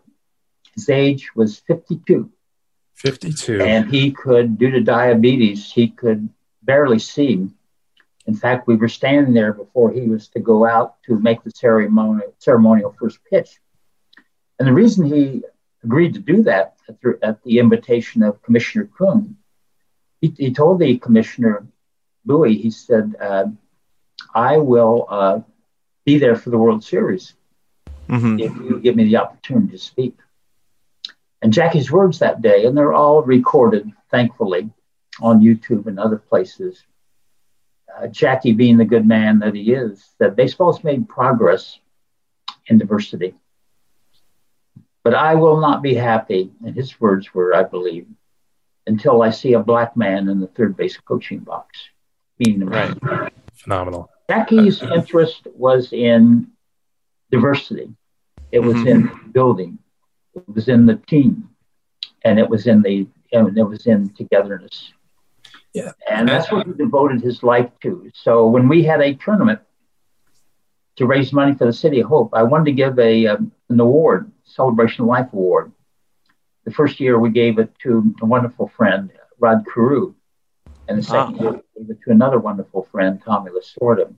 His 0.74 0.88
age 0.88 1.34
was 1.34 1.58
52. 1.58 2.30
52. 2.94 3.60
And 3.60 3.90
he 3.90 4.12
could, 4.12 4.58
due 4.58 4.70
to 4.70 4.80
diabetes, 4.80 5.70
he 5.70 5.88
could 5.88 6.28
barely 6.62 6.98
see. 6.98 7.48
In 8.26 8.34
fact, 8.34 8.66
we 8.66 8.76
were 8.76 8.88
standing 8.88 9.34
there 9.34 9.52
before 9.52 9.92
he 9.92 10.08
was 10.08 10.28
to 10.28 10.40
go 10.40 10.64
out 10.64 11.02
to 11.04 11.18
make 11.18 11.42
the 11.44 11.50
ceremonial, 11.50 12.34
ceremonial 12.38 12.94
first 12.98 13.18
pitch. 13.28 13.60
And 14.58 14.66
the 14.68 14.72
reason 14.72 15.04
he 15.04 15.42
agreed 15.82 16.14
to 16.14 16.20
do 16.20 16.42
that 16.44 16.76
at 16.88 17.00
the, 17.00 17.18
at 17.22 17.42
the 17.42 17.58
invitation 17.58 18.22
of 18.22 18.42
Commissioner 18.42 18.88
Kuhn, 18.96 19.36
he, 20.20 20.32
he 20.38 20.54
told 20.54 20.78
the 20.78 20.96
commissioner, 20.98 21.66
Bowie, 22.24 22.56
he 22.56 22.70
said, 22.70 23.14
uh, 23.20 23.46
I 24.34 24.56
will 24.56 25.06
uh, 25.10 25.40
be 26.06 26.18
there 26.18 26.36
for 26.36 26.50
the 26.50 26.58
World 26.58 26.82
Series 26.82 27.34
mm-hmm. 28.08 28.38
if 28.38 28.54
you 28.56 28.80
give 28.80 28.96
me 28.96 29.04
the 29.04 29.18
opportunity 29.18 29.72
to 29.72 29.78
speak. 29.78 30.16
And 31.44 31.52
Jackie's 31.52 31.92
words 31.92 32.20
that 32.20 32.40
day, 32.40 32.64
and 32.64 32.74
they're 32.74 32.94
all 32.94 33.22
recorded, 33.22 33.92
thankfully, 34.10 34.70
on 35.20 35.42
YouTube 35.42 35.86
and 35.86 36.00
other 36.00 36.16
places. 36.16 36.82
Uh, 37.94 38.06
Jackie, 38.06 38.54
being 38.54 38.78
the 38.78 38.86
good 38.86 39.06
man 39.06 39.40
that 39.40 39.54
he 39.54 39.74
is, 39.74 40.02
that 40.18 40.36
baseball's 40.36 40.82
made 40.82 41.06
progress 41.06 41.78
in 42.66 42.78
diversity. 42.78 43.34
But 45.02 45.12
I 45.12 45.34
will 45.34 45.60
not 45.60 45.82
be 45.82 45.92
happy, 45.92 46.50
and 46.64 46.74
his 46.74 46.98
words 46.98 47.34
were, 47.34 47.54
I 47.54 47.64
believe, 47.64 48.06
until 48.86 49.20
I 49.20 49.28
see 49.28 49.52
a 49.52 49.60
black 49.60 49.98
man 49.98 50.30
in 50.30 50.40
the 50.40 50.46
third 50.46 50.78
base 50.78 50.96
coaching 50.96 51.40
box. 51.40 51.78
Being 52.38 52.58
the 52.58 52.66
right. 52.66 53.30
Phenomenal. 53.52 54.08
Jackie's 54.30 54.82
interest 54.82 55.46
was 55.54 55.92
in 55.92 56.52
diversity. 57.30 57.90
It 58.50 58.60
was 58.60 58.76
mm-hmm. 58.76 58.88
in 58.88 59.30
building. 59.32 59.78
It 60.34 60.54
was 60.54 60.68
in 60.68 60.86
the 60.86 60.96
team, 60.96 61.48
and 62.24 62.38
it 62.38 62.48
was 62.48 62.66
in 62.66 62.82
the 62.82 63.06
and 63.32 63.56
it 63.56 63.64
was 63.64 63.86
in 63.86 64.10
togetherness. 64.10 64.92
Yeah, 65.72 65.92
and 66.08 66.28
that's 66.28 66.50
what 66.52 66.66
he 66.66 66.72
devoted 66.72 67.20
his 67.20 67.42
life 67.42 67.70
to. 67.82 68.10
So 68.14 68.46
when 68.48 68.68
we 68.68 68.84
had 68.84 69.00
a 69.00 69.14
tournament 69.14 69.60
to 70.96 71.06
raise 71.06 71.32
money 71.32 71.54
for 71.54 71.66
the 71.66 71.72
City 71.72 72.00
of 72.00 72.08
Hope, 72.08 72.30
I 72.32 72.44
wanted 72.44 72.66
to 72.66 72.72
give 72.72 72.98
a 72.98 73.26
um, 73.26 73.52
an 73.68 73.80
award, 73.80 74.30
Celebration 74.44 75.02
of 75.02 75.08
Life 75.08 75.32
Award. 75.32 75.72
The 76.64 76.70
first 76.70 77.00
year 77.00 77.18
we 77.18 77.30
gave 77.30 77.58
it 77.58 77.72
to 77.82 78.14
a 78.22 78.26
wonderful 78.26 78.68
friend, 78.68 79.12
Rod 79.38 79.64
Carew, 79.72 80.14
and 80.88 80.98
the 80.98 81.02
second 81.02 81.40
year 81.40 81.52
we 81.52 81.84
gave 81.84 81.90
it 81.90 81.98
to 82.04 82.10
another 82.10 82.38
wonderful 82.38 82.88
friend, 82.90 83.20
Tommy 83.24 83.50
Lasorda. 83.50 84.14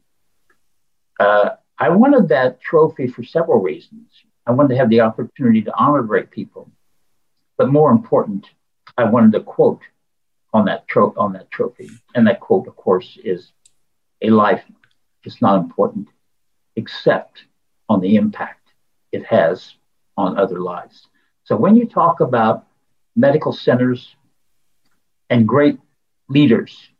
Uh, 1.18 1.50
I 1.78 1.90
wanted 1.90 2.28
that 2.28 2.60
trophy 2.60 3.06
for 3.06 3.22
several 3.22 3.60
reasons. 3.60 4.08
I 4.46 4.52
wanted 4.52 4.68
to 4.70 4.76
have 4.76 4.90
the 4.90 5.00
opportunity 5.00 5.62
to 5.62 5.76
honor 5.76 6.02
great 6.02 6.30
people, 6.30 6.70
but 7.58 7.68
more 7.68 7.90
important, 7.90 8.46
I 8.96 9.04
wanted 9.04 9.34
a 9.34 9.42
quote 9.42 9.82
on 10.52 10.64
that 10.66 10.86
tro- 10.86 11.14
on 11.16 11.32
that 11.32 11.50
trophy, 11.50 11.90
and 12.14 12.26
that 12.26 12.40
quote, 12.40 12.66
of 12.68 12.76
course, 12.76 13.18
is 13.24 13.52
"A 14.22 14.30
life 14.30 14.64
is 15.24 15.42
not 15.42 15.60
important 15.60 16.08
except 16.76 17.44
on 17.88 18.00
the 18.00 18.16
impact 18.16 18.72
it 19.12 19.24
has 19.24 19.74
on 20.16 20.38
other 20.38 20.60
lives." 20.60 21.08
So 21.44 21.56
when 21.56 21.76
you 21.76 21.86
talk 21.86 22.20
about 22.20 22.66
medical 23.16 23.52
centers 23.52 24.14
and 25.28 25.46
great 25.48 25.78
leaders 26.28 26.90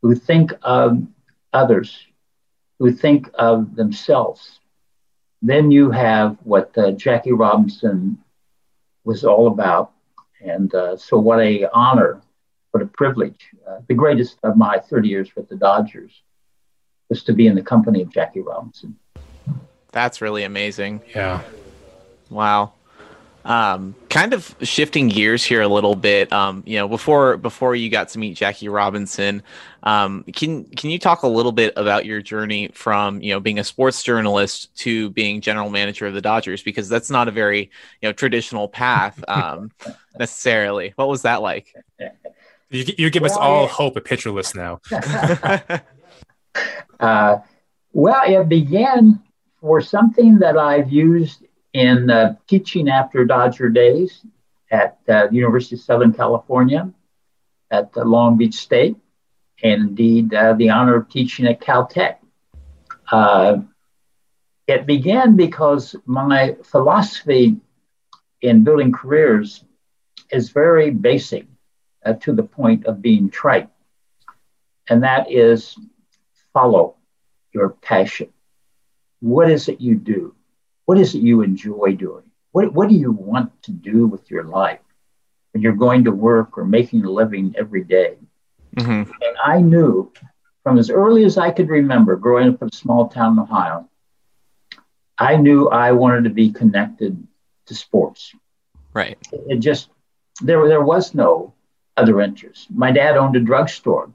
who 0.00 0.14
think 0.14 0.52
of 0.62 1.06
others, 1.52 2.06
who 2.78 2.90
think 2.90 3.30
of 3.34 3.76
themselves, 3.76 4.60
then 5.42 5.70
you 5.70 5.90
have 5.90 6.36
what 6.44 6.76
uh, 6.78 6.92
Jackie 6.92 7.32
Robinson 7.32 8.18
was 9.04 9.24
all 9.24 9.48
about. 9.48 9.92
And 10.40 10.74
uh, 10.74 10.96
so, 10.96 11.18
what 11.18 11.40
a 11.40 11.68
honor, 11.72 12.20
what 12.70 12.82
a 12.82 12.86
privilege. 12.86 13.48
Uh, 13.68 13.78
the 13.88 13.94
greatest 13.94 14.38
of 14.42 14.56
my 14.56 14.78
30 14.78 15.08
years 15.08 15.30
with 15.36 15.48
the 15.48 15.56
Dodgers 15.56 16.22
was 17.08 17.22
to 17.24 17.32
be 17.32 17.46
in 17.46 17.54
the 17.54 17.62
company 17.62 18.02
of 18.02 18.10
Jackie 18.10 18.40
Robinson. 18.40 18.96
That's 19.92 20.20
really 20.20 20.44
amazing. 20.44 21.02
Yeah. 21.14 21.42
Wow. 22.30 22.72
Um, 23.44 23.96
kind 24.08 24.34
of 24.34 24.54
shifting 24.62 25.08
gears 25.08 25.42
here 25.42 25.62
a 25.62 25.68
little 25.68 25.96
bit. 25.96 26.32
Um, 26.32 26.62
you 26.64 26.78
know, 26.78 26.86
before 26.86 27.36
before 27.36 27.74
you 27.74 27.90
got 27.90 28.08
to 28.10 28.18
meet 28.18 28.36
Jackie 28.36 28.68
Robinson, 28.68 29.42
um, 29.82 30.24
can 30.32 30.64
can 30.64 30.90
you 30.90 30.98
talk 30.98 31.22
a 31.22 31.28
little 31.28 31.50
bit 31.50 31.72
about 31.76 32.06
your 32.06 32.22
journey 32.22 32.70
from 32.72 33.20
you 33.20 33.32
know 33.32 33.40
being 33.40 33.58
a 33.58 33.64
sports 33.64 34.02
journalist 34.02 34.74
to 34.78 35.10
being 35.10 35.40
general 35.40 35.70
manager 35.70 36.06
of 36.06 36.14
the 36.14 36.20
Dodgers? 36.20 36.62
Because 36.62 36.88
that's 36.88 37.10
not 37.10 37.26
a 37.26 37.32
very 37.32 37.70
you 38.00 38.08
know 38.08 38.12
traditional 38.12 38.68
path 38.68 39.22
um, 39.28 39.72
necessarily. 40.18 40.92
What 40.96 41.08
was 41.08 41.22
that 41.22 41.42
like? 41.42 41.74
You, 42.70 42.84
you 42.96 43.10
give 43.10 43.22
well, 43.22 43.32
us 43.32 43.36
all 43.36 43.66
hope 43.66 43.96
at 43.96 44.04
Pitcher 44.04 44.30
List 44.30 44.54
now. 44.54 44.80
uh, 47.00 47.38
well, 47.92 48.22
it 48.24 48.48
began 48.48 49.20
for 49.60 49.80
something 49.80 50.38
that 50.38 50.56
I've 50.56 50.90
used 50.90 51.44
in 51.72 52.10
uh, 52.10 52.36
teaching 52.46 52.88
after 52.88 53.24
Dodger 53.24 53.68
days 53.68 54.24
at 54.70 54.98
uh, 55.08 55.26
the 55.28 55.34
University 55.34 55.76
of 55.76 55.80
Southern 55.80 56.12
California, 56.12 56.90
at 57.70 57.90
uh, 57.96 58.04
Long 58.04 58.36
Beach 58.36 58.54
State, 58.54 58.96
and 59.62 59.90
indeed 59.90 60.34
uh, 60.34 60.54
the 60.54 60.70
honor 60.70 60.96
of 60.96 61.08
teaching 61.08 61.46
at 61.46 61.60
Caltech. 61.60 62.16
Uh, 63.10 63.58
it 64.66 64.86
began 64.86 65.36
because 65.36 65.96
my 66.06 66.56
philosophy 66.62 67.56
in 68.40 68.64
building 68.64 68.92
careers 68.92 69.64
is 70.30 70.50
very 70.50 70.90
basic 70.90 71.46
uh, 72.04 72.14
to 72.14 72.32
the 72.32 72.42
point 72.42 72.86
of 72.86 73.02
being 73.02 73.28
trite, 73.30 73.68
and 74.88 75.02
that 75.02 75.30
is 75.30 75.76
follow 76.52 76.96
your 77.52 77.70
passion. 77.70 78.28
What 79.20 79.50
is 79.50 79.68
it 79.68 79.80
you 79.80 79.94
do? 79.94 80.34
What 80.84 80.98
is 80.98 81.14
it 81.14 81.22
you 81.22 81.42
enjoy 81.42 81.92
doing? 81.92 82.24
What, 82.52 82.72
what 82.72 82.88
do 82.88 82.94
you 82.94 83.12
want 83.12 83.62
to 83.62 83.70
do 83.70 84.06
with 84.06 84.30
your 84.30 84.44
life 84.44 84.80
when 85.52 85.62
you're 85.62 85.72
going 85.72 86.04
to 86.04 86.12
work 86.12 86.58
or 86.58 86.64
making 86.64 87.04
a 87.04 87.10
living 87.10 87.54
every 87.56 87.84
day? 87.84 88.16
Mm-hmm. 88.76 89.10
And 89.10 89.36
I 89.44 89.60
knew 89.60 90.12
from 90.62 90.78
as 90.78 90.90
early 90.90 91.24
as 91.24 91.38
I 91.38 91.50
could 91.50 91.68
remember 91.68 92.16
growing 92.16 92.48
up 92.48 92.62
in 92.62 92.68
a 92.68 92.76
small 92.76 93.08
town 93.08 93.34
in 93.34 93.38
Ohio, 93.40 93.88
I 95.18 95.36
knew 95.36 95.68
I 95.68 95.92
wanted 95.92 96.24
to 96.24 96.30
be 96.30 96.52
connected 96.52 97.26
to 97.66 97.74
sports. 97.74 98.34
Right. 98.92 99.18
It 99.32 99.58
just, 99.60 99.88
there, 100.40 100.66
there 100.68 100.82
was 100.82 101.14
no 101.14 101.54
other 101.96 102.20
interest. 102.20 102.70
My 102.70 102.90
dad 102.92 103.16
owned 103.16 103.36
a 103.36 103.40
drugstore. 103.40 104.10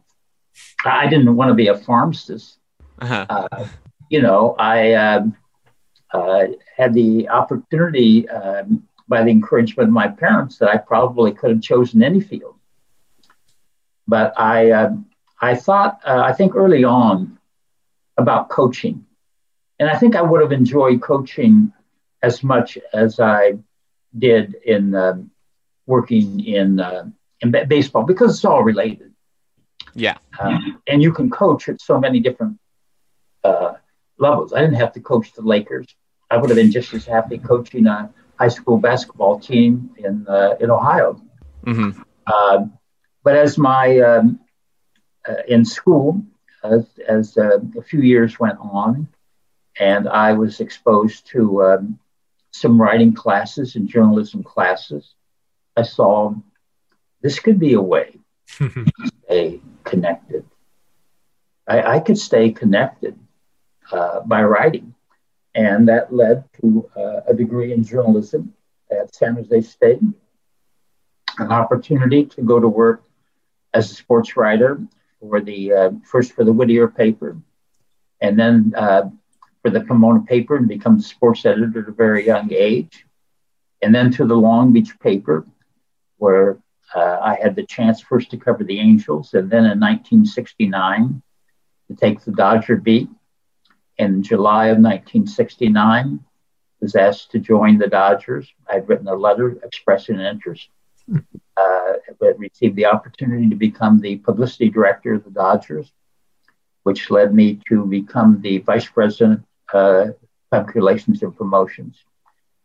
I 0.85 1.07
didn't 1.07 1.35
want 1.35 1.49
to 1.49 1.55
be 1.55 1.67
a 1.67 1.77
pharmacist. 1.77 2.57
Uh-huh. 2.99 3.25
Uh, 3.29 3.67
you 4.09 4.21
know, 4.21 4.55
I 4.57 4.93
um, 4.93 5.29
uh, 5.29 5.46
had 6.11 6.93
the 6.93 7.29
opportunity 7.29 8.27
um, 8.29 8.87
by 9.07 9.23
the 9.23 9.31
encouragement 9.31 9.89
of 9.89 9.93
my 9.93 10.07
parents 10.07 10.57
that 10.57 10.69
I 10.69 10.77
probably 10.77 11.31
could 11.31 11.49
have 11.51 11.61
chosen 11.61 12.03
any 12.03 12.19
field. 12.19 12.55
But 14.07 14.39
I, 14.39 14.71
uh, 14.71 14.95
I 15.41 15.55
thought, 15.55 15.99
uh, 16.05 16.21
I 16.25 16.33
think 16.33 16.55
early 16.55 16.83
on 16.83 17.37
about 18.17 18.49
coaching. 18.49 19.05
And 19.79 19.89
I 19.89 19.97
think 19.97 20.15
I 20.15 20.21
would 20.21 20.41
have 20.41 20.51
enjoyed 20.51 21.01
coaching 21.01 21.71
as 22.23 22.43
much 22.43 22.77
as 22.93 23.19
I 23.19 23.57
did 24.17 24.55
in 24.65 24.95
um, 24.95 25.29
working 25.85 26.43
in, 26.43 26.79
uh, 26.79 27.09
in 27.41 27.51
baseball 27.67 28.03
because 28.03 28.35
it's 28.35 28.45
all 28.45 28.63
related. 28.63 29.13
Yeah. 29.93 30.17
And 30.87 31.01
you 31.01 31.11
can 31.13 31.29
coach 31.29 31.69
at 31.69 31.81
so 31.81 31.99
many 31.99 32.19
different 32.19 32.59
uh, 33.43 33.73
levels. 34.17 34.53
I 34.53 34.61
didn't 34.61 34.75
have 34.75 34.93
to 34.93 34.99
coach 34.99 35.33
the 35.33 35.41
Lakers. 35.41 35.87
I 36.29 36.37
would 36.37 36.49
have 36.49 36.57
been 36.57 36.71
just 36.71 36.93
as 36.93 37.05
happy 37.05 37.37
coaching 37.37 37.87
a 37.87 38.13
high 38.37 38.49
school 38.49 38.77
basketball 38.77 39.39
team 39.39 39.91
in 39.97 40.25
uh, 40.27 40.55
in 40.59 40.69
Ohio. 40.69 41.21
Mm-hmm. 41.65 42.01
Uh, 42.25 42.65
but 43.23 43.35
as 43.35 43.57
my 43.57 43.99
um, 43.99 44.39
uh, 45.27 45.35
in 45.47 45.65
school, 45.65 46.21
as, 46.63 46.85
as 47.07 47.37
uh, 47.37 47.59
a 47.77 47.81
few 47.81 48.01
years 48.01 48.39
went 48.39 48.57
on, 48.59 49.07
and 49.79 50.07
I 50.07 50.33
was 50.33 50.59
exposed 50.59 51.27
to 51.27 51.63
um, 51.63 51.99
some 52.51 52.81
writing 52.81 53.13
classes 53.13 53.75
and 53.75 53.87
journalism 53.87 54.43
classes, 54.43 55.13
I 55.75 55.83
saw 55.83 56.33
this 57.21 57.39
could 57.39 57.59
be 57.59 57.73
a 57.73 57.81
way 57.81 58.17
to 58.57 58.85
stay 59.25 59.61
connected. 59.83 60.45
I, 61.67 61.95
I 61.95 61.99
could 61.99 62.17
stay 62.17 62.51
connected 62.51 63.17
uh, 63.91 64.21
by 64.21 64.43
writing. 64.43 64.93
And 65.55 65.87
that 65.87 66.13
led 66.13 66.43
to 66.61 66.89
uh, 66.95 67.21
a 67.27 67.33
degree 67.33 67.73
in 67.73 67.83
journalism 67.83 68.53
at 68.91 69.13
San 69.15 69.35
Jose 69.35 69.61
State, 69.61 70.01
an 71.39 71.51
opportunity 71.51 72.25
to 72.25 72.41
go 72.41 72.59
to 72.59 72.67
work 72.67 73.03
as 73.73 73.91
a 73.91 73.95
sports 73.95 74.37
writer 74.37 74.79
for 75.19 75.41
the 75.41 75.73
uh, 75.73 75.91
first 76.03 76.33
for 76.33 76.43
the 76.43 76.53
Whittier 76.53 76.87
paper, 76.87 77.37
and 78.21 78.37
then 78.37 78.73
uh, 78.75 79.09
for 79.61 79.71
the 79.71 79.81
Pomona 79.81 80.21
paper 80.21 80.55
and 80.55 80.67
become 80.67 80.99
sports 80.99 81.45
editor 81.45 81.81
at 81.81 81.89
a 81.89 81.91
very 81.91 82.25
young 82.25 82.51
age, 82.53 83.05
and 83.81 83.93
then 83.93 84.11
to 84.11 84.25
the 84.25 84.35
Long 84.35 84.73
Beach 84.73 84.97
paper, 84.99 85.45
where 86.17 86.59
uh, 86.95 87.19
I 87.21 87.37
had 87.41 87.55
the 87.55 87.65
chance 87.65 87.99
first 87.99 88.31
to 88.31 88.37
cover 88.37 88.63
the 88.63 88.79
Angels, 88.79 89.33
and 89.33 89.49
then 89.49 89.65
in 89.65 89.79
1969 89.79 91.21
to 91.89 91.95
take 91.95 92.21
the 92.21 92.31
Dodger 92.31 92.75
beat 92.75 93.09
in 93.97 94.23
July 94.23 94.67
of 94.67 94.77
1969, 94.77 96.19
was 96.81 96.95
asked 96.95 97.31
to 97.31 97.39
join 97.39 97.77
the 97.77 97.87
Dodgers. 97.87 98.51
I 98.69 98.75
had 98.75 98.89
written 98.89 99.07
a 99.07 99.15
letter 99.15 99.57
expressing 99.63 100.19
interest, 100.19 100.69
uh, 101.11 101.93
but 102.19 102.37
received 102.37 102.75
the 102.75 102.85
opportunity 102.85 103.49
to 103.49 103.55
become 103.55 103.99
the 103.99 104.17
publicity 104.17 104.69
director 104.69 105.15
of 105.15 105.23
the 105.23 105.31
Dodgers, 105.31 105.91
which 106.83 107.09
led 107.09 107.33
me 107.33 107.59
to 107.67 107.85
become 107.85 108.41
the 108.41 108.59
vice 108.59 108.87
president 108.87 109.43
uh, 109.73 110.07
public 110.51 110.75
relations 110.75 111.23
and 111.23 111.35
promotions, 111.35 111.97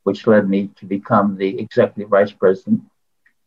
which 0.05 0.27
led 0.27 0.49
me 0.49 0.68
to 0.77 0.87
become 0.87 1.37
the 1.37 1.59
executive 1.59 2.11
vice 2.11 2.33
president, 2.33 2.83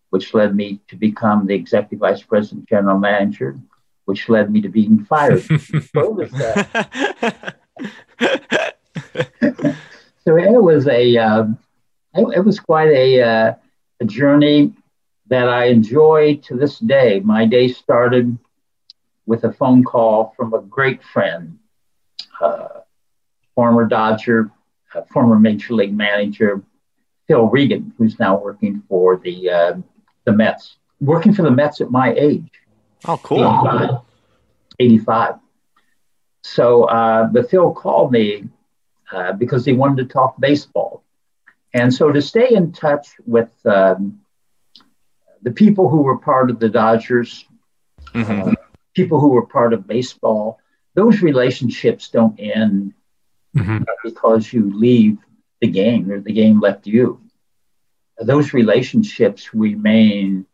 which 0.10 0.34
led 0.34 0.56
me 0.56 0.82
to 0.88 0.96
become 0.96 1.46
the 1.46 1.54
executive 1.54 2.00
vice 2.00 2.24
president 2.24 2.68
general 2.68 2.98
manager, 2.98 3.58
which 4.06 4.30
led 4.30 4.52
me 4.52 4.62
to 4.62 4.70
being 4.70 5.06
fired. 5.06 5.44
so 8.20 8.30
it 10.38 10.62
was 10.62 10.88
a 10.88 11.18
uh, 11.18 11.46
it, 12.14 12.38
it, 12.38 12.46
was 12.46 12.60
quite 12.60 12.90
a, 12.90 13.22
uh, 13.22 13.54
a 14.00 14.06
journey 14.06 14.74
that 15.28 15.50
I 15.50 15.66
enjoy 15.66 16.38
to 16.44 16.56
this 16.56 16.80
day. 16.80 17.20
My 17.20 17.46
day 17.46 17.68
started 17.68 18.38
with 19.26 19.44
a 19.44 19.52
phone 19.52 19.84
call 19.84 20.34
from 20.38 20.54
a 20.54 20.62
great 20.62 21.04
friend, 21.04 21.58
uh, 22.40 22.68
former 23.56 23.86
Dodger, 23.86 24.52
uh, 24.94 25.02
former 25.12 25.40
Major 25.40 25.74
League 25.74 25.96
manager 25.96 26.62
Phil 27.28 27.48
Regan, 27.48 27.94
who's 27.98 28.20
now 28.20 28.38
working 28.38 28.84
for 28.88 29.18
the 29.18 29.50
uh, 29.50 29.74
the 30.26 30.32
Mets, 30.32 30.78
working 31.02 31.34
for 31.34 31.42
the 31.42 31.52
Mets 31.52 31.82
at 31.82 31.92
my 31.92 32.14
age. 32.14 32.50
Oh, 33.06 33.18
cool. 33.18 33.44
85. 33.44 34.00
85. 34.80 35.36
So, 36.46 36.84
uh, 36.84 37.26
but 37.26 37.50
Phil 37.50 37.74
called 37.74 38.12
me 38.12 38.48
uh, 39.12 39.32
because 39.34 39.66
he 39.66 39.74
wanted 39.74 40.08
to 40.08 40.14
talk 40.14 40.40
baseball. 40.40 41.04
And 41.74 41.92
so 41.92 42.12
to 42.12 42.22
stay 42.22 42.54
in 42.54 42.72
touch 42.72 43.08
with 43.26 43.50
um, 43.66 44.22
the 45.42 45.52
people 45.52 45.90
who 45.90 46.04
were 46.04 46.20
part 46.20 46.52
of 46.52 46.60
the 46.60 46.70
Dodgers, 46.70 47.46
mm-hmm. 48.14 48.50
uh, 48.50 48.54
people 48.94 49.20
who 49.20 49.30
were 49.30 49.48
part 49.48 49.74
of 49.74 49.88
baseball, 49.88 50.60
those 50.94 51.24
relationships 51.24 52.10
don't 52.10 52.40
end 52.40 52.94
mm-hmm. 53.58 53.84
because 54.04 54.54
you 54.54 54.72
leave 54.72 55.18
the 55.62 55.68
game 55.68 56.12
or 56.12 56.20
the 56.22 56.32
game 56.32 56.60
left 56.60 56.86
you. 56.86 57.22
Those 58.20 58.54
relationships 58.54 59.54
remain 59.56 60.46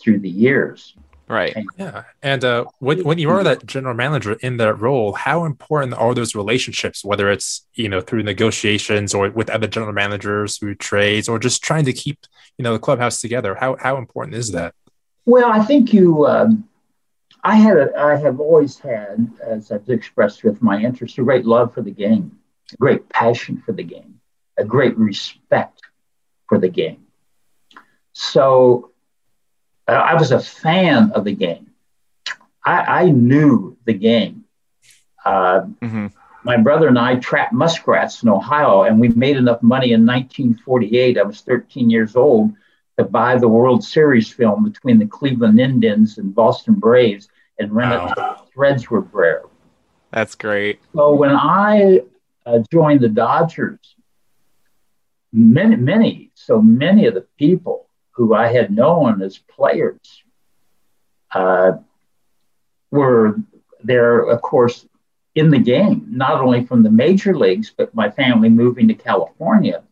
through 0.00 0.20
the 0.20 0.30
years. 0.30 0.94
Right. 1.32 1.56
Yeah. 1.78 2.02
And 2.22 2.44
uh, 2.44 2.66
when, 2.78 3.04
when 3.04 3.18
you 3.18 3.30
are 3.30 3.42
that 3.42 3.64
general 3.64 3.94
manager 3.94 4.34
in 4.34 4.58
that 4.58 4.74
role, 4.74 5.14
how 5.14 5.46
important 5.46 5.94
are 5.94 6.14
those 6.14 6.34
relationships, 6.34 7.02
whether 7.02 7.30
it's, 7.30 7.66
you 7.72 7.88
know, 7.88 8.02
through 8.02 8.22
negotiations 8.22 9.14
or 9.14 9.30
with 9.30 9.48
other 9.48 9.66
general 9.66 9.94
managers 9.94 10.58
through 10.58 10.74
trades 10.74 11.30
or 11.30 11.38
just 11.38 11.64
trying 11.64 11.86
to 11.86 11.92
keep, 11.94 12.18
you 12.58 12.62
know, 12.62 12.74
the 12.74 12.78
clubhouse 12.78 13.18
together? 13.22 13.54
How, 13.54 13.76
how 13.80 13.96
important 13.96 14.36
is 14.36 14.52
that? 14.52 14.74
Well, 15.24 15.50
I 15.50 15.64
think 15.64 15.94
you, 15.94 16.26
um, 16.26 16.68
I 17.42 17.56
had, 17.56 17.78
a, 17.78 17.98
I 17.98 18.16
have 18.16 18.38
always 18.38 18.78
had, 18.78 19.32
as 19.42 19.72
I've 19.72 19.88
expressed 19.88 20.44
with 20.44 20.60
my 20.60 20.82
interest, 20.82 21.16
a 21.16 21.22
great 21.22 21.46
love 21.46 21.72
for 21.72 21.80
the 21.80 21.92
game, 21.92 22.38
a 22.74 22.76
great 22.76 23.08
passion 23.08 23.62
for 23.64 23.72
the 23.72 23.84
game, 23.84 24.20
a 24.58 24.66
great 24.66 24.98
respect 24.98 25.80
for 26.46 26.58
the 26.58 26.68
game. 26.68 27.06
So 28.12 28.91
I 29.88 30.14
was 30.14 30.30
a 30.30 30.40
fan 30.40 31.12
of 31.12 31.24
the 31.24 31.34
game. 31.34 31.70
I, 32.64 33.02
I 33.02 33.10
knew 33.10 33.76
the 33.84 33.94
game. 33.94 34.44
Uh, 35.24 35.62
mm-hmm. 35.80 36.06
My 36.44 36.56
brother 36.56 36.88
and 36.88 36.98
I 36.98 37.16
trapped 37.16 37.52
muskrats 37.52 38.22
in 38.22 38.28
Ohio, 38.28 38.82
and 38.82 39.00
we 39.00 39.08
made 39.08 39.36
enough 39.36 39.62
money 39.62 39.92
in 39.92 40.04
1948. 40.04 41.18
I 41.18 41.22
was 41.22 41.40
13 41.42 41.90
years 41.90 42.16
old 42.16 42.52
to 42.98 43.04
buy 43.04 43.38
the 43.38 43.48
World 43.48 43.84
Series 43.84 44.32
film 44.32 44.64
between 44.64 44.98
the 44.98 45.06
Cleveland 45.06 45.60
Indians 45.60 46.18
and 46.18 46.34
Boston 46.34 46.74
Braves 46.74 47.28
and 47.58 47.72
rent 47.72 47.92
wow. 47.92 48.06
it 48.08 48.14
to 48.14 48.52
Threads 48.52 48.90
were 48.90 49.00
rare. 49.00 49.42
That's 50.10 50.34
great. 50.34 50.80
So 50.94 51.14
when 51.14 51.30
I 51.30 52.02
uh, 52.44 52.58
joined 52.70 53.00
the 53.00 53.08
Dodgers, 53.08 53.94
many, 55.32 55.76
many, 55.76 56.32
so 56.34 56.60
many 56.60 57.06
of 57.06 57.14
the 57.14 57.26
people 57.38 57.88
who 58.12 58.34
I 58.34 58.48
had 58.48 58.70
known 58.70 59.22
as 59.22 59.38
players 59.38 60.22
uh, 61.34 61.72
were 62.90 63.36
there, 63.82 64.20
of 64.20 64.42
course, 64.42 64.86
in 65.34 65.50
the 65.50 65.58
game, 65.58 66.06
not 66.10 66.40
only 66.40 66.64
from 66.66 66.82
the 66.82 66.90
major 66.90 67.36
leagues, 67.36 67.72
but 67.76 67.94
my 67.94 68.10
family 68.10 68.48
moving 68.50 68.88
to 68.88 68.94
California. 68.94 69.82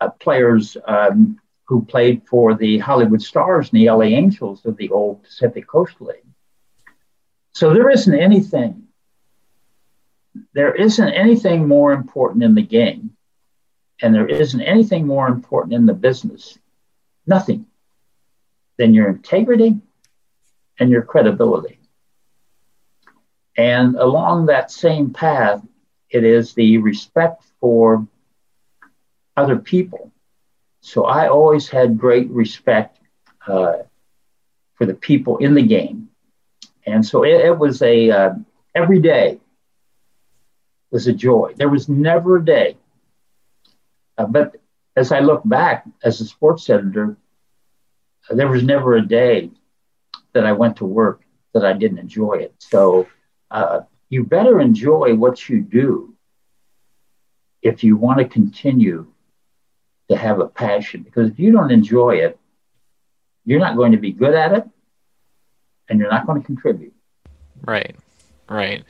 uh, 0.00 0.10
players 0.10 0.76
um, 0.86 1.38
who 1.64 1.84
played 1.84 2.22
for 2.26 2.54
the 2.54 2.78
Hollywood 2.78 3.22
Stars 3.22 3.70
and 3.70 3.80
the 3.80 3.90
LA 3.90 4.04
Angels 4.04 4.64
of 4.64 4.76
the 4.76 4.90
old 4.90 5.22
Pacific 5.22 5.66
Coast 5.66 6.00
League. 6.00 6.24
So 7.52 7.74
there 7.74 7.90
isn't 7.90 8.14
anything, 8.14 8.84
there 10.54 10.74
isn't 10.74 11.08
anything 11.08 11.68
more 11.68 11.92
important 11.92 12.42
in 12.44 12.54
the 12.54 12.62
game, 12.62 13.16
and 14.02 14.14
there 14.14 14.26
isn't 14.28 14.60
anything 14.60 15.06
more 15.06 15.28
important 15.28 15.74
in 15.74 15.86
the 15.86 15.94
business, 15.94 16.58
nothing, 17.30 17.64
than 18.76 18.92
your 18.92 19.08
integrity 19.08 19.78
and 20.78 20.90
your 20.90 21.02
credibility. 21.02 21.78
And 23.56 23.96
along 23.96 24.46
that 24.46 24.70
same 24.70 25.12
path, 25.12 25.62
it 26.10 26.24
is 26.24 26.54
the 26.54 26.78
respect 26.78 27.44
for 27.60 28.06
other 29.36 29.58
people. 29.58 30.12
So 30.80 31.04
I 31.04 31.28
always 31.28 31.68
had 31.68 31.98
great 31.98 32.28
respect 32.30 32.98
uh, 33.46 33.74
for 34.74 34.86
the 34.86 34.94
people 34.94 35.38
in 35.38 35.54
the 35.54 35.62
game. 35.62 36.08
And 36.86 37.04
so 37.04 37.22
it, 37.24 37.44
it 37.50 37.58
was 37.58 37.82
a, 37.82 38.10
uh, 38.10 38.34
every 38.74 39.00
day 39.00 39.38
was 40.90 41.06
a 41.06 41.12
joy. 41.12 41.54
There 41.56 41.68
was 41.68 41.88
never 41.88 42.38
a 42.38 42.44
day. 42.44 42.76
Uh, 44.18 44.26
but 44.26 44.59
as 44.96 45.12
I 45.12 45.20
look 45.20 45.42
back 45.44 45.84
as 46.02 46.20
a 46.20 46.24
sports 46.24 46.68
editor, 46.68 47.16
there 48.28 48.48
was 48.48 48.62
never 48.62 48.94
a 48.94 49.06
day 49.06 49.50
that 50.32 50.44
I 50.44 50.52
went 50.52 50.76
to 50.76 50.84
work 50.84 51.22
that 51.54 51.64
I 51.64 51.72
didn't 51.72 51.98
enjoy 51.98 52.34
it. 52.34 52.54
So 52.58 53.08
uh, 53.50 53.80
you 54.08 54.24
better 54.24 54.60
enjoy 54.60 55.14
what 55.14 55.48
you 55.48 55.60
do 55.60 56.14
if 57.62 57.82
you 57.84 57.96
want 57.96 58.18
to 58.18 58.24
continue 58.24 59.06
to 60.08 60.16
have 60.16 60.40
a 60.40 60.46
passion. 60.46 61.02
Because 61.02 61.30
if 61.30 61.38
you 61.38 61.52
don't 61.52 61.70
enjoy 61.70 62.16
it, 62.16 62.38
you're 63.44 63.60
not 63.60 63.76
going 63.76 63.92
to 63.92 63.98
be 63.98 64.12
good 64.12 64.34
at 64.34 64.52
it 64.52 64.68
and 65.88 65.98
you're 65.98 66.10
not 66.10 66.26
going 66.26 66.40
to 66.40 66.46
contribute. 66.46 66.94
Right, 67.62 67.96
right. 68.48 68.84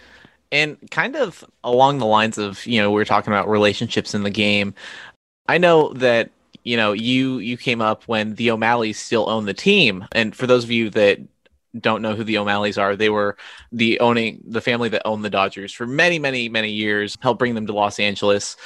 And 0.52 0.78
kind 0.90 1.16
of 1.16 1.44
along 1.62 1.98
the 1.98 2.06
lines 2.06 2.36
of, 2.36 2.66
you 2.66 2.80
know, 2.80 2.90
we 2.90 3.00
are 3.00 3.04
talking 3.04 3.32
about 3.32 3.48
relationships 3.48 4.14
in 4.14 4.22
the 4.22 4.30
game. 4.30 4.74
I 5.48 5.58
know 5.58 5.92
that 5.94 6.30
you 6.64 6.76
know 6.76 6.92
you 6.92 7.38
you 7.38 7.56
came 7.56 7.80
up 7.80 8.04
when 8.04 8.34
the 8.34 8.50
O'Malleys 8.50 8.96
still 8.96 9.28
own 9.28 9.46
the 9.46 9.54
team, 9.54 10.06
and 10.12 10.34
for 10.34 10.46
those 10.46 10.64
of 10.64 10.70
you 10.70 10.90
that 10.90 11.20
don't 11.78 12.02
know 12.02 12.14
who 12.14 12.24
the 12.24 12.38
O'Malleys 12.38 12.78
are, 12.78 12.96
they 12.96 13.10
were 13.10 13.36
the 13.72 14.00
owning 14.00 14.42
the 14.46 14.60
family 14.60 14.88
that 14.88 15.02
owned 15.04 15.24
the 15.24 15.30
Dodgers 15.30 15.72
for 15.72 15.86
many, 15.86 16.18
many, 16.18 16.48
many 16.48 16.70
years, 16.70 17.16
helped 17.20 17.38
bring 17.38 17.54
them 17.54 17.66
to 17.66 17.72
Los 17.72 18.00
Angeles. 18.00 18.56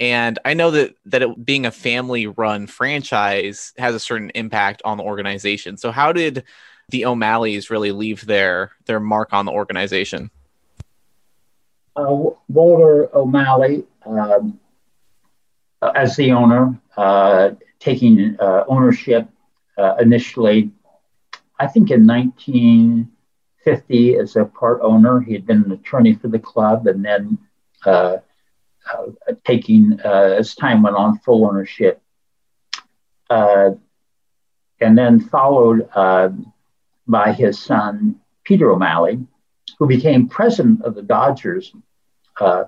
And 0.00 0.38
I 0.44 0.54
know 0.54 0.70
that 0.72 0.94
that 1.06 1.22
it, 1.22 1.44
being 1.44 1.66
a 1.66 1.70
family-run 1.70 2.66
franchise 2.66 3.72
has 3.78 3.94
a 3.94 4.00
certain 4.00 4.30
impact 4.30 4.82
on 4.84 4.96
the 4.96 5.04
organization. 5.04 5.76
So, 5.76 5.90
how 5.90 6.12
did 6.12 6.44
the 6.88 7.06
O'Malleys 7.06 7.70
really 7.70 7.92
leave 7.92 8.26
their 8.26 8.72
their 8.86 9.00
mark 9.00 9.32
on 9.32 9.44
the 9.46 9.52
organization? 9.52 10.30
Uh, 11.96 12.30
Walter 12.48 13.14
O'Malley, 13.16 13.84
um, 14.04 14.58
as 15.94 16.16
the 16.16 16.32
owner, 16.32 16.78
uh, 16.96 17.50
taking 17.80 18.36
uh, 18.40 18.64
ownership 18.68 19.28
uh, 19.76 19.96
initially 20.00 20.70
I 21.58 21.66
think 21.66 21.90
in 21.90 22.06
1950, 22.06 24.16
as 24.16 24.36
a 24.36 24.44
part 24.44 24.80
owner, 24.82 25.20
he 25.20 25.32
had 25.32 25.46
been 25.46 25.64
an 25.64 25.72
attorney 25.72 26.12
for 26.14 26.28
the 26.28 26.38
club, 26.38 26.86
and 26.86 27.02
then 27.04 27.38
uh, 27.86 28.18
uh, 28.92 29.06
taking 29.44 29.98
uh, 30.04 30.36
as 30.38 30.54
time 30.54 30.82
went 30.82 30.96
on 30.96 31.18
full 31.18 31.46
ownership, 31.46 32.02
uh, 33.30 33.70
and 34.80 34.98
then 34.98 35.20
followed 35.20 35.88
uh, 35.94 36.30
by 37.06 37.32
his 37.32 37.56
son 37.58 38.16
Peter 38.42 38.70
O'Malley, 38.70 39.24
who 39.78 39.86
became 39.86 40.28
president 40.28 40.82
of 40.82 40.96
the 40.96 41.02
Dodgers. 41.02 41.72
Uh, 42.38 42.64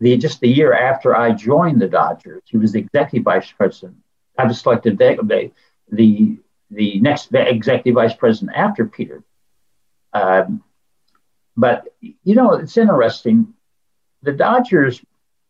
the, 0.00 0.16
just 0.16 0.40
the 0.40 0.48
year 0.48 0.72
after 0.72 1.16
I 1.16 1.32
joined 1.32 1.80
the 1.80 1.88
Dodgers, 1.88 2.42
he 2.46 2.58
was 2.58 2.72
the 2.72 2.80
executive 2.80 3.24
vice 3.24 3.50
president. 3.50 3.96
I 4.38 4.44
was 4.44 4.60
selected 4.60 4.98
the, 4.98 5.50
the 5.90 6.38
the 6.70 7.00
next 7.00 7.32
executive 7.32 7.94
vice 7.94 8.14
president 8.14 8.56
after 8.56 8.86
Peter. 8.86 9.22
Um, 10.12 10.62
but 11.56 11.88
you 12.00 12.34
know, 12.34 12.54
it's 12.54 12.76
interesting. 12.76 13.54
The 14.22 14.32
Dodgers 14.32 15.00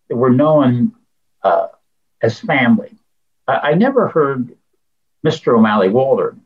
were 0.08 0.30
known 0.30 0.92
uh, 1.42 1.68
as 2.22 2.38
family. 2.38 2.96
I, 3.48 3.70
I, 3.70 3.74
never 3.74 4.08
heard 4.08 4.56
Mr. 5.24 5.56
O'Malley 5.56 5.88
Walter 5.88 6.36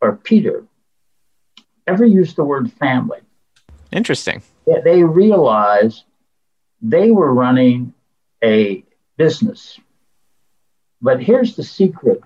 or 0.00 0.16
Peter 0.16 0.64
ever 1.86 2.04
use 2.04 2.34
the 2.34 2.44
word 2.44 2.72
family. 2.72 3.20
Interesting. 3.90 4.42
Yeah, 4.66 4.80
they 4.80 5.02
realized 5.02 6.04
they 6.84 7.10
were 7.10 7.32
running 7.32 7.94
a 8.42 8.84
business. 9.16 9.80
But 11.00 11.22
here's 11.22 11.56
the 11.56 11.62
secret 11.62 12.20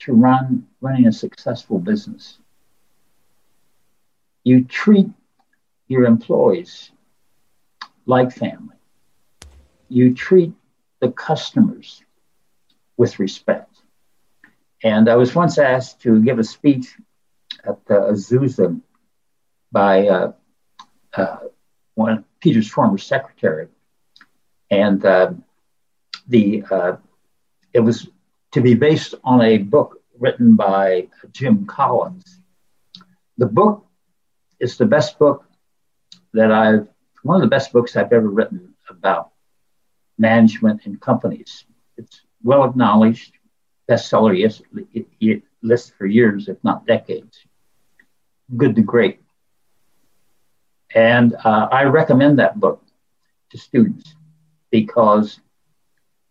to 0.00 0.12
run 0.12 0.66
running 0.80 1.06
a 1.06 1.12
successful 1.12 1.78
business. 1.78 2.38
You 4.42 4.64
treat 4.64 5.08
your 5.86 6.04
employees 6.04 6.90
like 8.06 8.32
family. 8.32 8.76
You 9.88 10.14
treat 10.14 10.52
the 11.00 11.12
customers 11.12 12.02
with 12.96 13.20
respect. 13.20 13.76
And 14.82 15.08
I 15.08 15.14
was 15.14 15.34
once 15.34 15.58
asked 15.58 16.00
to 16.02 16.20
give 16.22 16.40
a 16.40 16.44
speech 16.44 16.96
at 17.64 17.84
the 17.86 17.94
Azusa 17.94 18.80
by 19.70 20.08
uh, 20.08 20.32
uh, 21.14 21.36
one 21.94 22.24
Peter's 22.40 22.70
former 22.70 22.98
secretary, 22.98 23.68
and 24.70 25.04
uh, 25.04 25.32
the 26.28 26.64
uh, 26.70 26.96
it 27.72 27.80
was 27.80 28.08
to 28.52 28.60
be 28.60 28.74
based 28.74 29.14
on 29.24 29.42
a 29.42 29.58
book 29.58 30.02
written 30.18 30.56
by 30.56 31.08
Jim 31.32 31.66
Collins. 31.66 32.40
The 33.38 33.46
book 33.46 33.86
is 34.58 34.76
the 34.76 34.86
best 34.86 35.18
book 35.18 35.44
that 36.34 36.52
I've, 36.52 36.88
one 37.22 37.36
of 37.36 37.42
the 37.42 37.48
best 37.48 37.72
books 37.72 37.96
I've 37.96 38.12
ever 38.12 38.28
written 38.28 38.74
about 38.88 39.30
management 40.18 40.84
and 40.84 41.00
companies. 41.00 41.64
It's 41.96 42.20
well 42.42 42.64
acknowledged, 42.64 43.32
bestseller 43.88 44.34
list 45.62 45.94
for 45.96 46.06
years, 46.06 46.48
if 46.48 46.62
not 46.62 46.86
decades. 46.86 47.38
Good 48.56 48.76
to 48.76 48.82
great. 48.82 49.20
And 50.94 51.34
uh, 51.44 51.68
I 51.70 51.84
recommend 51.84 52.38
that 52.38 52.58
book 52.58 52.82
to 53.50 53.58
students 53.58 54.14
because 54.70 55.40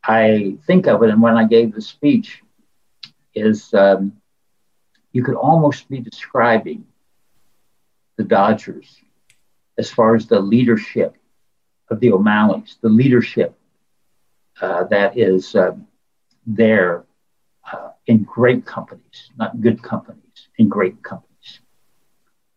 I 0.03 0.57
think 0.65 0.87
of 0.87 1.03
it, 1.03 1.09
and 1.09 1.21
when 1.21 1.37
I 1.37 1.45
gave 1.45 1.73
the 1.73 1.81
speech, 1.81 2.41
is 3.35 3.73
um, 3.73 4.13
you 5.11 5.23
could 5.23 5.35
almost 5.35 5.89
be 5.89 5.99
describing 5.99 6.85
the 8.17 8.23
Dodgers 8.23 8.97
as 9.77 9.89
far 9.89 10.15
as 10.15 10.27
the 10.27 10.39
leadership 10.39 11.15
of 11.89 11.99
the 11.99 12.11
O'Malleys, 12.11 12.77
the 12.81 12.89
leadership 12.89 13.57
uh, 14.61 14.83
that 14.85 15.17
is 15.17 15.55
uh, 15.55 15.71
there 16.45 17.05
uh, 17.71 17.91
in 18.07 18.23
great 18.23 18.65
companies, 18.65 19.31
not 19.37 19.61
good 19.61 19.81
companies, 19.81 20.47
in 20.57 20.67
great 20.67 21.01
companies. 21.01 21.28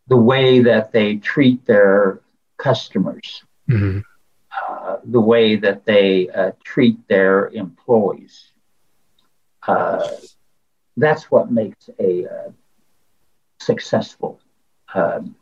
The 0.09 0.17
way 0.17 0.61
that 0.61 0.93
they 0.93 1.17
treat 1.17 1.65
their 1.67 2.21
customers, 2.59 3.43
mm-hmm. 3.69 4.01
Uh, 4.69 4.99
the 5.05 5.21
way 5.21 5.57
that 5.57 5.87
they 5.87 6.29
uh, 6.29 6.53
treat 6.62 6.97
their 7.09 7.49
employees. 7.49 8.53
Uh, 9.67 10.07
that's 10.97 11.31
what 11.31 11.51
makes 11.51 11.88
a 11.99 12.27
uh, 12.27 12.51
successful 13.61 14.41
um, 14.95 15.35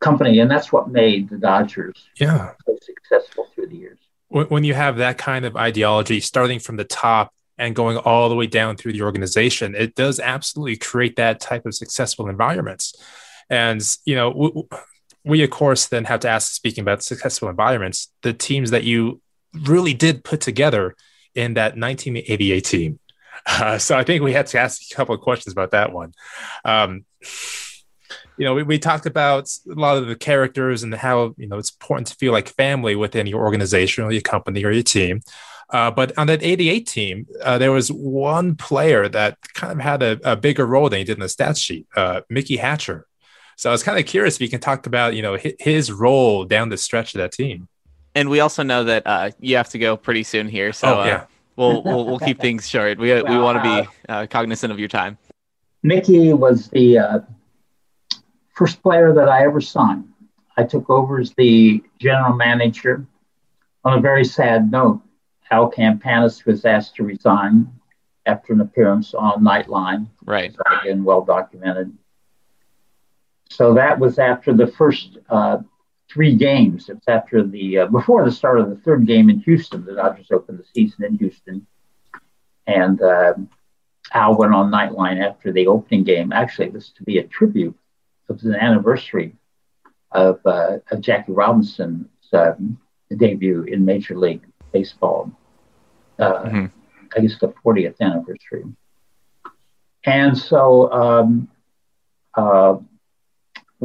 company, 0.00 0.38
and 0.40 0.50
that's 0.50 0.70
what 0.70 0.90
made 0.90 1.30
the 1.30 1.38
Dodgers 1.38 2.08
yeah. 2.16 2.52
so 2.66 2.76
successful 2.82 3.48
through 3.54 3.68
the 3.68 3.76
years. 3.76 3.98
When, 4.28 4.46
when 4.46 4.64
you 4.64 4.74
have 4.74 4.98
that 4.98 5.16
kind 5.16 5.46
of 5.46 5.56
ideology, 5.56 6.20
starting 6.20 6.58
from 6.58 6.76
the 6.76 6.84
top 6.84 7.32
and 7.56 7.74
going 7.74 7.96
all 7.96 8.28
the 8.28 8.34
way 8.34 8.46
down 8.46 8.76
through 8.76 8.92
the 8.92 9.02
organization, 9.02 9.74
it 9.74 9.94
does 9.94 10.20
absolutely 10.20 10.76
create 10.76 11.16
that 11.16 11.40
type 11.40 11.64
of 11.64 11.74
successful 11.74 12.28
environments. 12.28 12.94
And 13.50 13.82
you 14.04 14.14
know, 14.14 14.66
we 15.24 15.42
of 15.42 15.50
course 15.50 15.86
then 15.86 16.04
have 16.04 16.20
to 16.20 16.28
ask 16.28 16.52
speaking 16.52 16.82
about 16.82 17.02
successful 17.02 17.48
environments 17.48 18.12
the 18.22 18.32
teams 18.32 18.70
that 18.70 18.84
you 18.84 19.20
really 19.66 19.94
did 19.94 20.24
put 20.24 20.40
together 20.40 20.94
in 21.34 21.54
that 21.54 21.76
1988 21.76 22.60
team. 22.64 22.98
Uh, 23.46 23.76
so 23.76 23.98
i 23.98 24.04
think 24.04 24.22
we 24.22 24.32
had 24.32 24.46
to 24.46 24.58
ask 24.58 24.80
a 24.90 24.94
couple 24.94 25.14
of 25.14 25.20
questions 25.20 25.52
about 25.52 25.72
that 25.72 25.92
one. 25.92 26.12
Um, 26.64 27.04
you 28.36 28.44
know 28.44 28.54
we, 28.54 28.62
we 28.62 28.78
talked 28.78 29.06
about 29.06 29.50
a 29.70 29.74
lot 29.74 29.96
of 29.96 30.06
the 30.06 30.16
characters 30.16 30.82
and 30.82 30.94
how 30.94 31.34
you 31.36 31.48
know 31.48 31.58
it's 31.58 31.72
important 31.72 32.08
to 32.08 32.14
feel 32.14 32.32
like 32.32 32.48
family 32.48 32.94
within 32.94 33.26
your 33.26 33.42
organization 33.42 34.04
or 34.04 34.12
your 34.12 34.22
company 34.22 34.64
or 34.64 34.70
your 34.70 34.82
team. 34.82 35.20
Uh, 35.70 35.90
but 35.90 36.16
on 36.18 36.26
that 36.26 36.42
88 36.42 36.86
team, 36.86 37.26
uh, 37.42 37.58
there 37.58 37.72
was 37.72 37.90
one 37.90 38.54
player 38.54 39.08
that 39.08 39.38
kind 39.54 39.72
of 39.72 39.80
had 39.80 40.02
a, 40.02 40.32
a, 40.32 40.36
bigger 40.36 40.66
role 40.66 40.90
than 40.90 40.98
he 40.98 41.04
did 41.04 41.16
in 41.16 41.20
the 41.20 41.28
stat 41.28 41.56
sheet, 41.56 41.86
uh, 41.96 42.20
Mickey 42.28 42.58
Hatcher. 42.58 43.06
So 43.56 43.70
I 43.70 43.72
was 43.72 43.82
kind 43.82 43.98
of 43.98 44.06
curious 44.06 44.36
if 44.36 44.40
you 44.40 44.48
can 44.48 44.60
talk 44.60 44.86
about, 44.86 45.14
you 45.14 45.22
know, 45.22 45.38
his 45.58 45.92
role 45.92 46.44
down 46.44 46.68
the 46.68 46.76
stretch 46.76 47.14
of 47.14 47.18
that 47.18 47.32
team. 47.32 47.68
And 48.14 48.30
we 48.30 48.40
also 48.40 48.62
know 48.62 48.84
that 48.84 49.02
uh, 49.06 49.30
you 49.40 49.56
have 49.56 49.68
to 49.70 49.78
go 49.78 49.96
pretty 49.96 50.22
soon 50.22 50.48
here. 50.48 50.72
So 50.72 51.00
oh, 51.00 51.04
yeah. 51.04 51.16
Uh, 51.16 51.26
we'll, 51.56 51.82
we'll, 51.82 52.04
we'll 52.06 52.18
keep 52.18 52.40
things 52.40 52.68
short. 52.68 52.98
We, 52.98 53.12
well, 53.12 53.24
we 53.26 53.38
want 53.38 53.62
to 53.62 53.62
be 53.62 53.88
uh, 54.08 54.26
cognizant 54.28 54.72
of 54.72 54.78
your 54.78 54.88
time. 54.88 55.18
Mickey 55.82 56.32
was 56.32 56.68
the 56.68 57.24
first 58.54 58.82
player 58.82 59.12
that 59.12 59.28
I 59.28 59.44
ever 59.44 59.60
signed. 59.60 60.08
I 60.56 60.62
took 60.62 60.88
over 60.88 61.18
as 61.18 61.34
the 61.36 61.82
general 61.98 62.34
manager 62.34 63.06
on 63.84 63.98
a 63.98 64.00
very 64.00 64.24
sad 64.24 64.70
note. 64.70 65.00
Al 65.50 65.70
Campanis 65.70 66.44
was 66.46 66.64
asked 66.64 66.96
to 66.96 67.04
resign 67.04 67.70
after 68.26 68.52
an 68.52 68.60
appearance 68.60 69.14
on 69.14 69.44
Nightline. 69.44 70.08
Right. 70.24 70.56
Again, 70.82 71.04
well 71.04 71.22
documented. 71.22 71.92
So 73.54 73.74
that 73.74 74.00
was 74.00 74.18
after 74.18 74.52
the 74.52 74.66
first 74.66 75.18
uh, 75.28 75.58
three 76.12 76.34
games. 76.34 76.88
It's 76.88 77.06
after 77.06 77.44
the 77.44 77.78
uh, 77.78 77.86
before 77.86 78.24
the 78.24 78.32
start 78.32 78.58
of 78.58 78.68
the 78.68 78.76
third 78.76 79.06
game 79.06 79.30
in 79.30 79.38
Houston. 79.40 79.84
The 79.84 79.94
Dodgers 79.94 80.32
opened 80.32 80.58
the 80.58 80.64
season 80.74 81.04
in 81.04 81.18
Houston, 81.18 81.64
and 82.66 83.00
uh, 83.00 83.34
Al 84.12 84.36
went 84.36 84.54
on 84.54 84.72
Nightline 84.72 85.24
after 85.24 85.52
the 85.52 85.68
opening 85.68 86.02
game. 86.02 86.32
Actually, 86.32 86.66
it 86.66 86.72
was 86.72 86.90
to 86.96 87.04
be 87.04 87.18
a 87.18 87.22
tribute. 87.28 87.76
It 88.28 88.32
was 88.32 88.44
an 88.44 88.56
anniversary 88.56 89.36
of, 90.10 90.40
uh, 90.44 90.78
of 90.90 91.00
Jackie 91.00 91.32
Robinson's 91.32 92.08
um, 92.32 92.78
debut 93.16 93.62
in 93.62 93.84
Major 93.84 94.16
League 94.16 94.42
Baseball. 94.72 95.30
Uh, 96.18 96.42
mm-hmm. 96.42 96.66
I 97.16 97.20
guess 97.20 97.38
the 97.38 97.54
40th 97.64 98.00
anniversary. 98.00 98.64
And 100.04 100.36
so 100.36 100.92
um, 100.92 101.48
uh, 102.34 102.78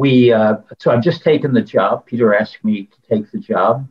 we, 0.00 0.32
uh, 0.32 0.56
so 0.78 0.90
I've 0.90 1.02
just 1.02 1.22
taken 1.22 1.52
the 1.52 1.60
job. 1.60 2.06
Peter 2.06 2.34
asked 2.34 2.64
me 2.64 2.84
to 2.84 3.14
take 3.14 3.30
the 3.30 3.38
job. 3.38 3.86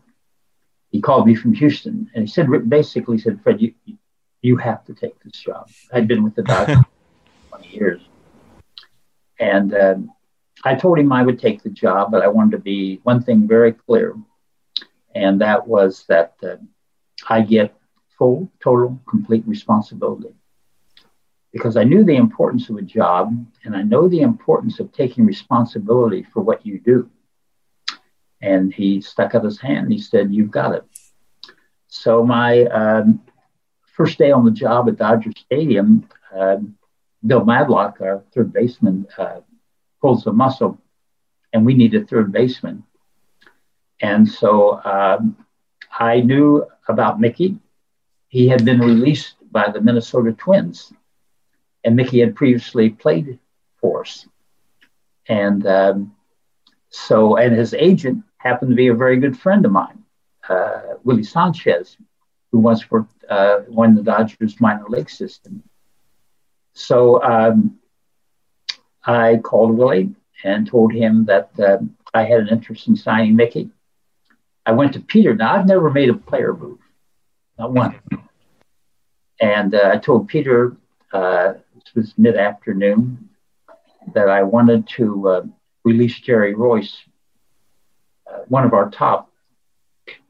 He 0.92 1.02
called 1.02 1.28
me 1.28 1.36
from 1.36 1.54
Houston 1.54 2.10
and 2.14 2.24
he 2.24 2.30
said, 2.30 2.48
basically 2.68 3.20
said, 3.20 3.42
Fred, 3.44 3.62
you, 3.62 3.74
you 4.42 4.58
have 4.58 4.84
to 4.86 4.94
take 4.94 5.22
this 5.24 5.34
job. 5.34 5.70
I'd 5.94 6.08
been 6.08 6.24
with 6.24 6.36
the 6.36 6.44
Dodgers 6.52 6.84
20 7.50 7.68
years. 7.68 8.02
And 9.40 9.74
um, 9.76 10.12
I 10.64 10.76
told 10.76 11.00
him 11.00 11.12
I 11.12 11.24
would 11.24 11.40
take 11.40 11.64
the 11.64 11.70
job, 11.70 12.12
but 12.12 12.22
I 12.22 12.28
wanted 12.28 12.52
to 12.52 12.60
be 12.60 13.00
one 13.04 13.24
thing 13.24 13.48
very 13.48 13.72
clear, 13.72 14.16
and 15.16 15.40
that 15.42 15.68
was 15.68 16.06
that 16.10 16.34
uh, 16.44 16.58
I 17.30 17.42
get 17.42 17.74
full, 18.18 18.52
total, 18.62 19.00
complete 19.08 19.44
responsibility. 19.48 20.36
Because 21.52 21.78
I 21.78 21.84
knew 21.84 22.04
the 22.04 22.16
importance 22.16 22.70
of 22.70 22.78
a 22.78 22.82
job, 22.82 23.34
and 23.64 23.76
I 23.76 23.82
know 23.82 24.08
the 24.08 24.22
importance 24.22 24.80
of 24.80 24.92
taking 24.92 25.26
responsibility 25.26 26.24
for 26.24 26.42
what 26.42 26.66
you 26.66 26.80
do. 26.80 27.10
And 28.42 28.74
he 28.74 29.02
stuck 29.02 29.36
out 29.36 29.44
his 29.44 29.60
hand 29.60 29.86
and 29.86 29.92
he 29.92 30.00
said, 30.00 30.34
You've 30.34 30.52
got 30.52 30.76
it. 30.76 30.84
So, 31.88 32.24
my 32.24 32.66
um, 32.66 33.22
first 33.94 34.18
day 34.18 34.32
on 34.32 34.46
the 34.46 34.52
job 34.52 34.88
at 34.88 34.98
Dodger 34.98 35.32
Stadium, 35.36 36.08
uh, 36.34 36.58
Bill 37.26 37.44
Madlock, 37.44 38.00
our 38.00 38.24
third 38.34 38.54
baseman, 38.54 39.08
uh, 39.18 39.42
pulls 40.02 40.26
a 40.28 40.32
muscle, 40.32 40.80
and 41.52 41.66
we 41.66 41.74
need 41.74 41.94
a 41.96 42.06
third 42.06 42.32
baseman. 42.32 42.84
And 44.02 44.30
so 44.30 44.82
um, 44.84 45.36
I 45.92 46.22
knew 46.22 46.66
about 46.88 47.20
Mickey. 47.20 47.58
He 48.30 48.48
had 48.48 48.64
been 48.64 48.80
released 48.80 49.36
by 49.52 49.70
the 49.70 49.82
Minnesota 49.82 50.32
Twins, 50.32 50.94
and 51.84 51.96
Mickey 51.96 52.20
had 52.20 52.36
previously 52.36 52.90
played 52.90 53.40
for 53.80 54.02
us. 54.02 54.28
And 55.28 55.66
um, 55.68 56.16
so, 56.90 57.38
and 57.38 57.56
his 57.56 57.74
agent 57.74 58.24
happened 58.38 58.72
to 58.72 58.76
be 58.76 58.88
a 58.88 58.94
very 58.94 59.18
good 59.18 59.38
friend 59.38 59.66
of 59.66 59.72
mine, 59.72 60.04
uh, 60.48 60.82
Willie 61.04 61.24
Sanchez, 61.24 61.98
who 62.52 62.60
once 62.60 62.90
worked 62.90 63.14
uh, 63.30 63.60
the 63.60 64.02
Dodgers 64.04 64.60
minor 64.60 64.86
league 64.88 65.10
system. 65.10 65.64
So 66.74 67.22
um, 67.22 67.80
I 69.04 69.38
called 69.38 69.78
Willie 69.78 70.16
and 70.44 70.68
told 70.68 70.94
him 70.94 71.26
that 71.26 71.52
uh, 71.60 71.78
I 72.14 72.24
had 72.24 72.42
an 72.42 72.50
interest 72.50 72.88
in 72.88 72.96
signing 72.96 73.36
Mickey. 73.36 73.70
I 74.66 74.72
went 74.72 74.94
to 74.94 75.00
Peter. 75.00 75.36
Now, 75.36 75.56
I've 75.56 75.68
never 75.68 75.90
made 75.90 76.10
a 76.10 76.14
player 76.14 76.54
move, 76.54 76.80
not 77.58 77.72
one. 77.72 78.00
And 79.40 79.74
uh, 79.74 79.92
I 79.94 79.98
told 79.98 80.28
Peter, 80.28 80.76
uh, 81.12 81.54
was 81.96 82.14
mid 82.18 82.36
afternoon, 82.36 83.30
that 84.14 84.30
I 84.30 84.44
wanted 84.44 84.88
to 84.96 85.28
uh, 85.28 85.42
release 85.84 86.20
Jerry 86.20 86.54
Reuss, 86.54 86.96
uh, 88.28 88.40
one 88.48 88.64
of 88.64 88.74
our 88.74 88.90
top 88.90 89.32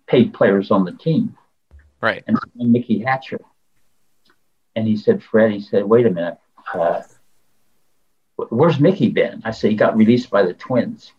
paid 0.07 0.33
players 0.33 0.71
on 0.71 0.85
the 0.85 0.91
team. 0.91 1.37
Right. 2.01 2.23
And 2.27 2.39
Mickey 2.55 2.99
Hatcher. 2.99 3.41
And 4.75 4.87
he 4.87 4.97
said, 4.97 5.21
Fred, 5.23 5.51
he 5.51 5.59
said, 5.59 5.83
wait 5.83 6.05
a 6.05 6.09
minute. 6.09 6.37
Uh, 6.73 7.01
where's 8.35 8.79
Mickey 8.79 9.09
been? 9.09 9.41
I 9.43 9.51
said, 9.51 9.71
he 9.71 9.77
got 9.77 9.97
released 9.97 10.29
by 10.29 10.43
the 10.43 10.53
Twins. 10.53 11.11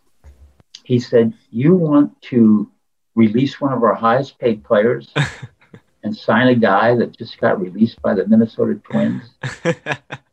He 0.85 0.98
said, 0.98 1.35
you 1.50 1.74
want 1.74 2.20
to 2.22 2.70
release 3.14 3.61
one 3.61 3.72
of 3.72 3.83
our 3.83 3.94
highest 3.94 4.38
paid 4.38 4.64
players 4.64 5.12
and 6.03 6.16
sign 6.16 6.48
a 6.48 6.55
guy 6.55 6.96
that 6.96 7.16
just 7.16 7.38
got 7.38 7.61
released 7.61 8.00
by 8.00 8.14
the 8.14 8.26
Minnesota 8.26 8.81
Twins? 8.83 9.22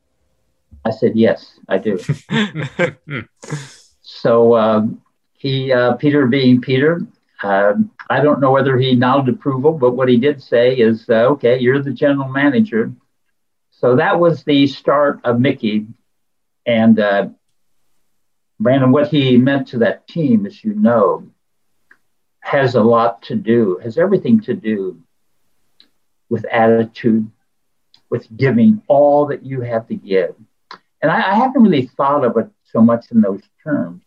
I 0.87 0.91
said, 0.91 1.15
yes, 1.15 1.59
I 1.67 1.77
do. 1.77 1.99
so 4.01 4.55
um, 4.55 5.01
he, 5.33 5.71
uh, 5.71 5.93
Peter 5.93 6.25
being 6.27 6.61
Peter, 6.61 7.01
um, 7.43 7.91
I 8.09 8.21
don't 8.21 8.39
know 8.39 8.51
whether 8.51 8.77
he 8.77 8.95
nodded 8.95 9.35
approval, 9.35 9.73
but 9.73 9.91
what 9.91 10.09
he 10.09 10.17
did 10.17 10.41
say 10.41 10.75
is, 10.75 11.09
uh, 11.09 11.25
okay, 11.33 11.59
you're 11.59 11.81
the 11.81 11.91
general 11.91 12.29
manager. 12.29 12.91
So 13.71 13.97
that 13.97 14.19
was 14.19 14.43
the 14.43 14.65
start 14.67 15.19
of 15.23 15.39
Mickey 15.39 15.87
and 16.65 16.99
uh, 16.99 17.29
Brandon, 18.59 18.91
what 18.91 19.09
he 19.09 19.37
meant 19.37 19.69
to 19.69 19.79
that 19.79 20.07
team, 20.07 20.45
as 20.45 20.63
you 20.63 20.73
know, 20.73 21.29
has 22.39 22.75
a 22.75 22.81
lot 22.81 23.21
to 23.23 23.35
do, 23.35 23.79
has 23.83 23.97
everything 23.97 24.41
to 24.41 24.53
do 24.53 24.99
with 26.29 26.45
attitude, 26.45 27.29
with 28.09 28.27
giving 28.35 28.81
all 28.87 29.27
that 29.27 29.45
you 29.45 29.61
have 29.61 29.87
to 29.87 29.95
give. 29.95 30.35
And 31.01 31.11
I, 31.11 31.31
I 31.31 31.35
haven't 31.35 31.61
really 31.61 31.87
thought 31.87 32.25
of 32.25 32.37
it 32.37 32.49
so 32.63 32.81
much 32.81 33.11
in 33.11 33.21
those 33.21 33.41
terms. 33.63 34.03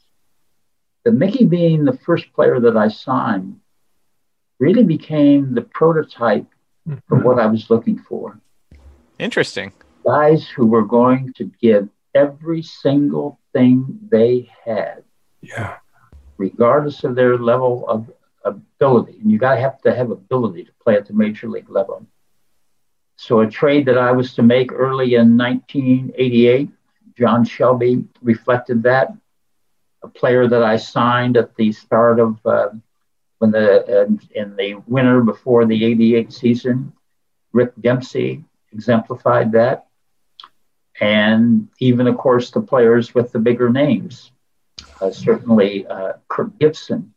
But 1.05 1.15
Mickey 1.15 1.45
being 1.45 1.85
the 1.85 1.99
first 2.05 2.33
player 2.33 2.61
that 2.61 2.77
I 2.77 2.89
signed 2.89 3.61
really 4.59 4.85
became 4.85 5.55
the 5.55 5.63
prototype 5.63 6.47
mm-hmm. 6.87 6.99
for 7.09 7.19
what 7.19 7.39
I 7.39 7.47
was 7.47 7.71
looking 7.71 7.99
for. 7.99 8.39
Interesting. 9.19 9.73
Guys 10.05 10.49
who 10.49 10.67
were 10.67 10.85
going 10.85 11.33
to 11.35 11.51
give 11.61 11.89
every 12.15 12.63
single 12.63 13.39
thing 13.53 13.99
they 14.11 14.51
had. 14.65 15.05
Yeah. 15.41 15.77
Regardless 16.37 17.05
of 17.05 17.15
their 17.15 17.39
level 17.39 17.87
of 17.89 18.11
ability. 18.45 19.19
And 19.21 19.31
you 19.31 19.39
got 19.39 19.55
to 19.55 19.61
have 19.61 19.81
to 19.83 19.95
have 19.95 20.11
ability 20.11 20.65
to 20.65 20.73
play 20.83 20.97
at 20.97 21.07
the 21.07 21.13
major 21.13 21.49
league 21.49 21.71
level. 21.71 22.07
So, 23.17 23.41
a 23.41 23.51
trade 23.51 23.85
that 23.87 23.99
I 23.99 24.13
was 24.13 24.35
to 24.35 24.43
make 24.43 24.73
early 24.73 25.15
in 25.15 25.37
1988, 25.37 26.71
John 27.21 27.45
Shelby 27.45 28.05
reflected 28.23 28.83
that. 28.85 29.13
A 30.03 30.09
player 30.09 30.49
that 30.49 30.63
I 30.63 30.79
signed 30.79 31.37
at 31.37 31.55
the 31.57 31.73
start 31.73 32.19
of 32.19 32.45
uh, 32.47 32.71
when 33.39 33.51
the 33.51 34.03
uh, 34.03 34.07
in 34.35 34.57
the 34.57 34.77
winter 34.87 35.21
before 35.21 35.67
the 35.67 35.85
88 35.85 36.33
season, 36.33 36.93
Rick 37.53 37.73
Dempsey 37.81 38.45
exemplified 38.73 39.53
that 39.53 39.91
and 41.01 41.69
even, 41.79 42.07
of 42.07 42.19
course, 42.19 42.51
the 42.51 42.61
players 42.61 43.15
with 43.15 43.33
the 43.33 43.39
bigger 43.39 43.71
names. 43.71 44.33
Uh, 45.01 45.11
certainly, 45.11 45.87
uh, 45.87 46.13
Kirk 46.29 46.59
Gibson 46.59 47.15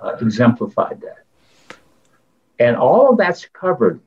uh, 0.00 0.16
exemplified 0.20 1.00
that. 1.00 1.24
And 2.60 2.76
all 2.76 3.10
of 3.10 3.18
that's 3.18 3.46
covered 3.46 4.00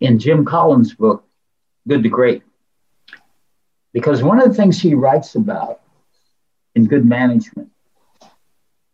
in 0.00 0.20
Jim 0.20 0.44
Collins' 0.44 0.94
book, 0.94 1.24
Good 1.88 2.04
to 2.04 2.08
Great. 2.08 2.42
Because 3.96 4.22
one 4.22 4.38
of 4.38 4.46
the 4.46 4.52
things 4.52 4.78
he 4.78 4.92
writes 4.92 5.36
about 5.36 5.80
in 6.74 6.84
good 6.84 7.06
management, 7.06 7.70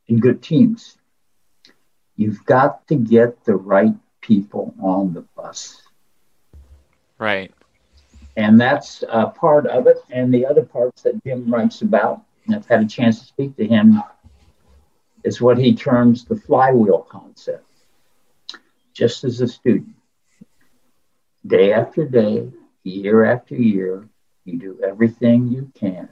in 0.07 0.21
good 0.21 0.41
teams, 0.41 0.97
you've 2.15 2.45
got 2.45 2.87
to 2.87 2.95
get 2.95 3.45
the 3.45 3.57
right 3.57 3.97
people 4.21 4.73
on 4.81 5.13
the 5.13 5.23
bus. 5.35 5.83
Right. 7.19 7.53
And 8.37 8.61
that's 8.61 9.03
uh, 9.09 9.27
part 9.31 9.67
of 9.67 9.89
it. 9.89 9.97
And 10.09 10.33
the 10.33 10.47
other 10.47 10.63
parts 10.63 11.03
that 11.03 11.21
Jim 11.25 11.53
writes 11.53 11.83
about, 11.83 12.23
and 12.47 12.55
I've 12.55 12.69
had 12.69 12.81
a 12.81 12.87
chance 12.87 13.19
to 13.19 13.27
speak 13.27 13.57
to 13.57 13.67
him, 13.67 14.01
is 15.25 15.41
what 15.41 15.59
he 15.59 15.75
terms 15.75 16.27
the 16.27 16.37
flywheel 16.37 17.01
concept. 17.11 17.67
just 18.93 19.25
as 19.25 19.41
a 19.41 19.49
student, 19.49 19.97
day 21.45 21.73
after 21.73 22.07
day, 22.07 22.49
year 22.85 23.25
after 23.25 23.57
year, 23.57 24.09
you 24.45 24.59
do 24.59 24.81
everything 24.85 25.49
you 25.49 25.71
can. 25.75 26.09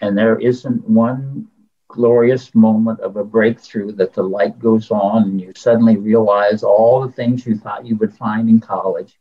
And 0.00 0.16
there 0.16 0.38
isn't 0.38 0.88
one 0.88 1.48
glorious 1.88 2.54
moment 2.54 3.00
of 3.00 3.16
a 3.16 3.24
breakthrough 3.24 3.92
that 3.92 4.14
the 4.14 4.22
light 4.22 4.58
goes 4.58 4.90
on 4.90 5.24
and 5.24 5.40
you 5.40 5.52
suddenly 5.56 5.96
realize 5.96 6.62
all 6.62 7.04
the 7.04 7.12
things 7.12 7.44
you 7.44 7.56
thought 7.56 7.84
you 7.84 7.96
would 7.96 8.14
find 8.14 8.48
in 8.48 8.60
college. 8.60 9.18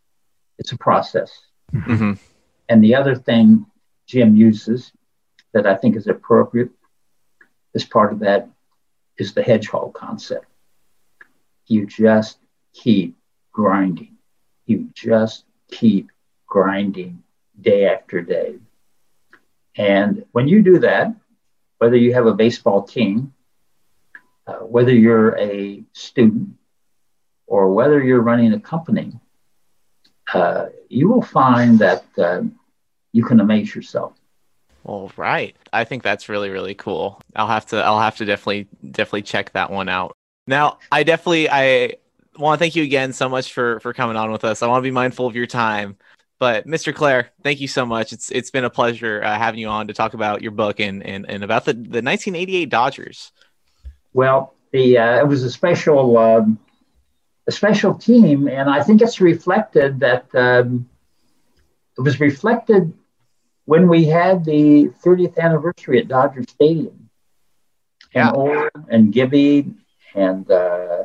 It's 0.58 0.72
a 0.72 0.78
process. 0.78 1.32
Mm-hmm. 1.74 2.14
And 2.70 2.84
the 2.84 2.96
other 2.96 3.16
thing 3.16 3.66
Jim 4.06 4.36
uses 4.36 4.92
that 5.54 5.66
I 5.66 5.76
think 5.76 5.96
is 5.96 6.08
appropriate 6.08 6.70
as 7.76 7.84
part 7.84 8.14
of 8.14 8.20
that 8.20 8.50
is 9.18 9.34
the 9.34 9.44
hedgehog 9.44 9.94
concept. 9.94 10.46
You 11.66 11.86
just 11.86 12.38
keep 12.74 13.18
grinding. 13.52 14.18
You 14.66 14.90
just 14.94 15.46
keep 15.72 16.12
grinding 16.48 17.24
day 17.62 17.86
after 17.86 18.22
day. 18.22 18.56
And 19.76 20.26
when 20.32 20.48
you 20.48 20.62
do 20.62 20.80
that, 20.80 21.16
whether 21.78 21.96
you 21.96 22.14
have 22.14 22.26
a 22.26 22.34
baseball 22.34 22.84
team, 22.84 23.34
uh, 24.48 24.58
whether 24.58 24.94
you're 24.94 25.38
a 25.38 25.84
student, 25.94 26.50
or 27.48 27.74
whether 27.74 28.04
you're 28.04 28.22
running 28.22 28.54
a 28.54 28.60
company, 28.60 29.14
uh, 30.34 30.68
you 30.90 31.10
will 31.10 31.22
find 31.22 31.80
that 31.80 32.06
uh, 32.18 32.42
you 33.12 33.24
can 33.24 33.40
amaze 33.40 33.74
yourself. 33.74 34.14
All 34.84 35.12
right. 35.18 35.56
I 35.74 35.84
think 35.84 36.04
that's 36.04 36.30
really 36.30 36.50
really 36.50 36.74
cool. 36.74 37.22
I'll 37.36 37.48
have 37.48 37.66
to 37.68 37.78
I'll 37.78 38.00
have 38.00 38.18
to 38.18 38.26
definitely 38.26 38.68
definitely 38.92 39.24
check 39.24 39.52
that 39.54 39.72
one 39.72 39.90
out. 39.90 40.16
Now, 40.48 40.80
I 40.92 41.04
definitely 41.04 41.50
I 41.50 41.96
want 42.38 42.58
to 42.58 42.64
thank 42.64 42.76
you 42.76 42.84
again 42.84 43.14
so 43.14 43.30
much 43.30 43.54
for 43.54 43.80
for 43.82 43.94
coming 43.94 44.16
on 44.16 44.32
with 44.32 44.44
us. 44.44 44.64
I 44.64 44.68
want 44.68 44.82
to 44.82 44.88
be 44.88 44.92
mindful 44.92 45.28
of 45.28 45.36
your 45.36 45.48
time. 45.48 45.98
But 46.40 46.66
Mr. 46.66 46.96
Claire, 46.96 47.32
thank 47.44 47.60
you 47.60 47.68
so 47.68 47.86
much. 47.86 48.14
It's 48.14 48.32
it's 48.32 48.50
been 48.50 48.64
a 48.64 48.70
pleasure 48.70 49.22
uh, 49.22 49.38
having 49.38 49.60
you 49.60 49.68
on 49.68 49.88
to 49.88 49.94
talk 49.94 50.14
about 50.14 50.42
your 50.42 50.52
book 50.52 50.80
and 50.80 51.06
and, 51.06 51.30
and 51.30 51.44
about 51.44 51.66
the, 51.66 51.74
the 51.74 52.02
1988 52.02 52.70
Dodgers. 52.70 53.32
Well, 54.14 54.56
the 54.72 54.98
uh, 54.98 55.20
it 55.20 55.28
was 55.28 55.44
a 55.44 55.52
special 55.52 56.18
um, 56.18 56.58
a 57.46 57.52
special 57.52 57.94
team, 57.94 58.48
and 58.48 58.70
I 58.70 58.84
think 58.84 59.02
it's 59.02 59.20
reflected 59.20 60.00
that 60.00 60.34
um, 60.34 60.90
it 61.98 62.02
was 62.02 62.22
reflected 62.22 62.94
when 63.66 63.90
we 63.90 64.06
had 64.06 64.46
the 64.46 64.92
30th 65.04 65.38
anniversary 65.38 66.00
at 66.00 66.08
Dodger 66.08 66.44
Stadium. 66.48 67.10
Yeah. 68.16 68.30
And 68.30 68.38
Orr 68.38 68.72
and 68.88 69.14
Gibby 69.14 69.74
and 70.16 70.50
uh, 70.50 71.04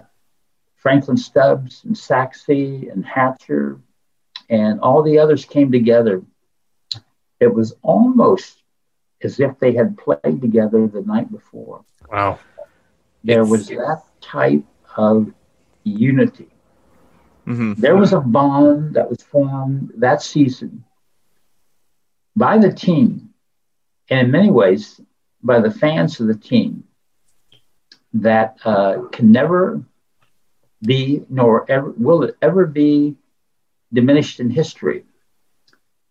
Franklin 0.76 1.16
Stubbs 1.16 1.82
and 1.84 1.98
Saxey 1.98 2.88
and 2.88 3.04
Hatcher 3.04 3.80
and 4.48 4.80
all 4.80 5.02
the 5.02 5.18
others 5.18 5.44
came 5.44 5.70
together. 5.72 6.22
It 7.40 7.52
was 7.52 7.74
almost 7.82 8.62
as 9.22 9.40
if 9.40 9.58
they 9.58 9.72
had 9.72 9.96
played 9.98 10.40
together 10.40 10.86
the 10.86 11.02
night 11.02 11.30
before. 11.30 11.84
Wow. 12.10 12.38
There 13.22 13.42
It's- 13.42 13.50
was 13.50 13.68
that 13.68 14.02
type 14.20 14.64
of 14.96 15.32
unity. 15.84 16.48
Mm-hmm. 17.46 17.74
There 17.74 17.96
was 17.96 18.12
a 18.12 18.20
bond 18.20 18.94
that 18.94 19.08
was 19.10 19.22
formed 19.22 19.92
that 19.96 20.22
season 20.22 20.84
by 22.36 22.56
the 22.58 22.72
team, 22.72 23.30
and 24.08 24.20
in 24.26 24.30
many 24.30 24.50
ways 24.50 25.00
by 25.42 25.60
the 25.60 25.70
fans 25.70 26.20
of 26.20 26.26
the 26.26 26.34
team, 26.36 26.84
that 28.14 28.56
uh, 28.64 29.02
can 29.12 29.30
never 29.30 29.82
be, 30.82 31.22
nor 31.28 31.70
ever 31.70 31.90
will 31.96 32.22
it 32.22 32.36
ever 32.40 32.66
be 32.66 33.16
diminished 33.94 34.40
in 34.40 34.50
history 34.50 35.04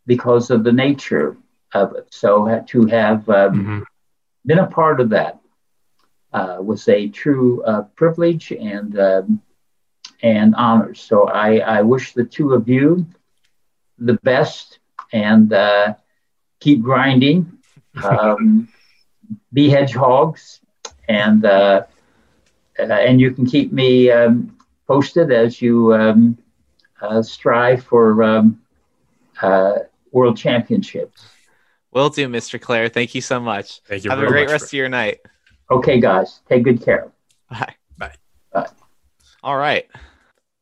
because 0.08 0.50
of 0.52 0.64
the 0.64 0.72
nature 0.74 1.38
of 1.74 1.96
it. 1.96 2.08
So 2.12 2.64
to 2.68 2.86
have 2.88 3.30
um, 3.30 3.70
Mhm. 3.70 3.84
been 4.46 4.60
a 4.60 4.68
part 4.68 5.00
of 5.02 5.10
that 5.10 5.40
uh, 6.34 6.58
was 6.60 6.88
a 6.90 7.10
true 7.10 7.64
uh, 7.64 7.84
privilege 7.96 8.52
and 8.52 8.98
um, 9.00 9.42
and 10.24 10.56
honor. 10.56 10.94
So 10.96 11.28
I, 11.28 11.58
I 11.60 11.82
wish 11.82 12.14
the 12.14 12.26
two 12.26 12.54
of 12.54 12.68
you 12.70 13.06
the 14.00 14.16
best 14.24 14.80
and 15.14 15.52
uh, 15.54 15.94
keep 16.60 16.82
grinding. 16.82 17.52
Um, 18.02 18.68
be 19.54 19.70
hedgehogs, 19.70 20.60
and 21.08 21.46
uh, 21.46 21.82
uh, 22.80 22.84
and 22.94 23.20
you 23.20 23.32
can 23.32 23.46
keep 23.46 23.72
me 23.72 24.10
um, 24.12 24.56
posted 24.88 25.32
as 25.32 25.62
you 25.62 25.94
um, 25.94 26.38
strive 27.22 27.84
for 27.84 28.24
um, 28.24 28.62
uh, 29.42 29.80
world 30.12 30.38
championships. 30.38 31.26
Will 31.92 32.10
do, 32.10 32.28
Mr. 32.28 32.60
Claire. 32.60 32.90
Thank 32.90 33.14
you 33.14 33.22
so 33.22 33.40
much. 33.40 33.82
Thank 33.82 34.04
you 34.04 34.10
Have 34.10 34.20
a 34.20 34.26
great 34.28 34.46
much 34.46 34.52
rest 34.54 34.66
for- 34.66 34.68
of 34.70 34.74
your 34.74 34.90
night. 34.90 35.20
Okay, 35.72 36.00
guys, 36.00 36.42
take 36.50 36.64
good 36.64 36.84
care. 36.84 37.12
Bye. 37.50 37.76
Bye. 37.98 38.14
Bye. 38.52 38.68
All 39.44 39.58
right. 39.58 39.88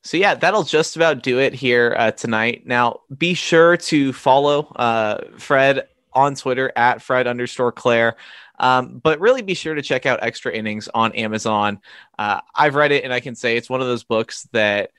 So 0.04 0.18
yeah, 0.18 0.36
that'll 0.36 0.64
just 0.64 0.96
about 0.96 1.22
do 1.24 1.40
it 1.40 1.54
here 1.54 1.96
uh, 1.98 2.12
tonight. 2.12 2.66
Now, 2.66 3.02
be 3.18 3.34
sure 3.34 3.78
to 3.78 4.14
follow 4.14 4.68
uh, 4.76 5.22
Fred 5.38 5.88
on 6.14 6.36
Twitter 6.36 6.72
at 6.76 7.02
Fred 7.02 7.28
underscore 7.28 7.72
Claire. 7.72 8.16
Um, 8.60 9.00
but 9.04 9.20
really 9.20 9.42
be 9.42 9.54
sure 9.54 9.74
to 9.74 9.82
check 9.82 10.06
out 10.06 10.20
Extra 10.22 10.52
Innings 10.52 10.88
on 10.94 11.12
Amazon. 11.14 11.80
Uh, 12.20 12.42
I've 12.56 12.76
read 12.76 12.92
it 12.92 13.04
and 13.04 13.12
I 13.14 13.20
can 13.20 13.36
say 13.36 13.58
it's 13.58 13.70
one 13.70 13.82
of 13.82 13.88
those 13.88 14.04
books 14.04 14.44
that 14.52 14.92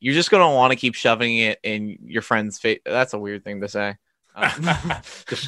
you're 0.00 0.14
just 0.14 0.30
going 0.30 0.42
to 0.42 0.54
want 0.54 0.72
to 0.72 0.76
keep 0.76 0.94
shoving 0.94 1.36
it 1.38 1.58
in 1.62 1.98
your 2.04 2.22
friend's 2.22 2.58
face. 2.58 2.80
That's 2.84 3.12
a 3.12 3.18
weird 3.18 3.44
thing 3.44 3.60
to 3.60 3.68
say. 3.68 3.96
Um, 4.34 4.50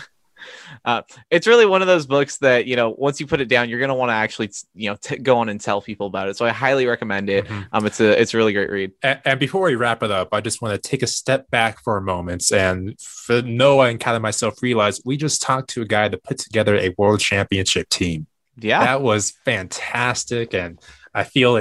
uh, 0.85 1.03
it's 1.31 1.47
really 1.47 1.67
one 1.67 1.83
of 1.83 1.87
those 1.89 2.05
books 2.07 2.39
that 2.39 2.67
you 2.67 2.75
know 2.75 2.91
once 2.99 3.21
you 3.21 3.27
put 3.29 3.41
it 3.41 3.47
down 3.49 3.69
you're 3.69 3.79
going 3.79 3.89
to 3.91 3.95
want 3.95 4.11
to 4.11 4.15
actually 4.15 4.51
you 4.75 4.91
know 4.91 4.97
t- 5.01 5.17
go 5.19 5.39
on 5.39 5.49
and 5.49 5.61
tell 5.61 5.81
people 5.81 6.09
about 6.09 6.29
it 6.29 6.37
so 6.37 6.45
i 6.45 6.51
highly 6.51 6.85
recommend 6.85 7.31
it 7.31 7.45
Mhm. 7.47 7.67
um 7.73 7.87
it's 7.87 8.01
a 8.01 8.21
it's 8.21 8.35
a 8.35 8.37
really 8.37 8.53
great 8.53 8.69
read 8.69 8.91
And, 9.05 9.21
and 9.25 9.39
before 9.41 9.63
we 9.63 9.77
wrap 9.77 10.03
it 10.03 10.11
up, 10.11 10.31
I 10.33 10.41
just 10.41 10.61
want 10.61 10.75
to 10.75 10.89
take 10.89 11.03
a 11.03 11.07
step 11.07 11.49
back 11.51 11.81
for 11.85 11.97
a 11.97 12.03
moment 12.03 12.51
and 12.51 12.99
for 13.01 13.41
Noah 13.43 13.87
and 13.91 14.01
kind 14.01 14.17
of 14.17 14.23
myself 14.23 14.61
realize 14.63 15.01
we 15.05 15.17
just 15.17 15.43
talked 15.43 15.71
to 15.71 15.83
a 15.83 15.87
guy 15.87 16.09
that 16.09 16.25
put 16.25 16.39
together 16.39 16.77
a 16.77 16.93
world 16.99 17.21
championship 17.21 17.89
team. 17.89 18.27
yeah 18.59 18.81
That 18.85 19.01
was 19.03 19.35
fantastic, 19.45 20.55
and 20.55 20.81
I 21.15 21.23
feel 21.25 21.57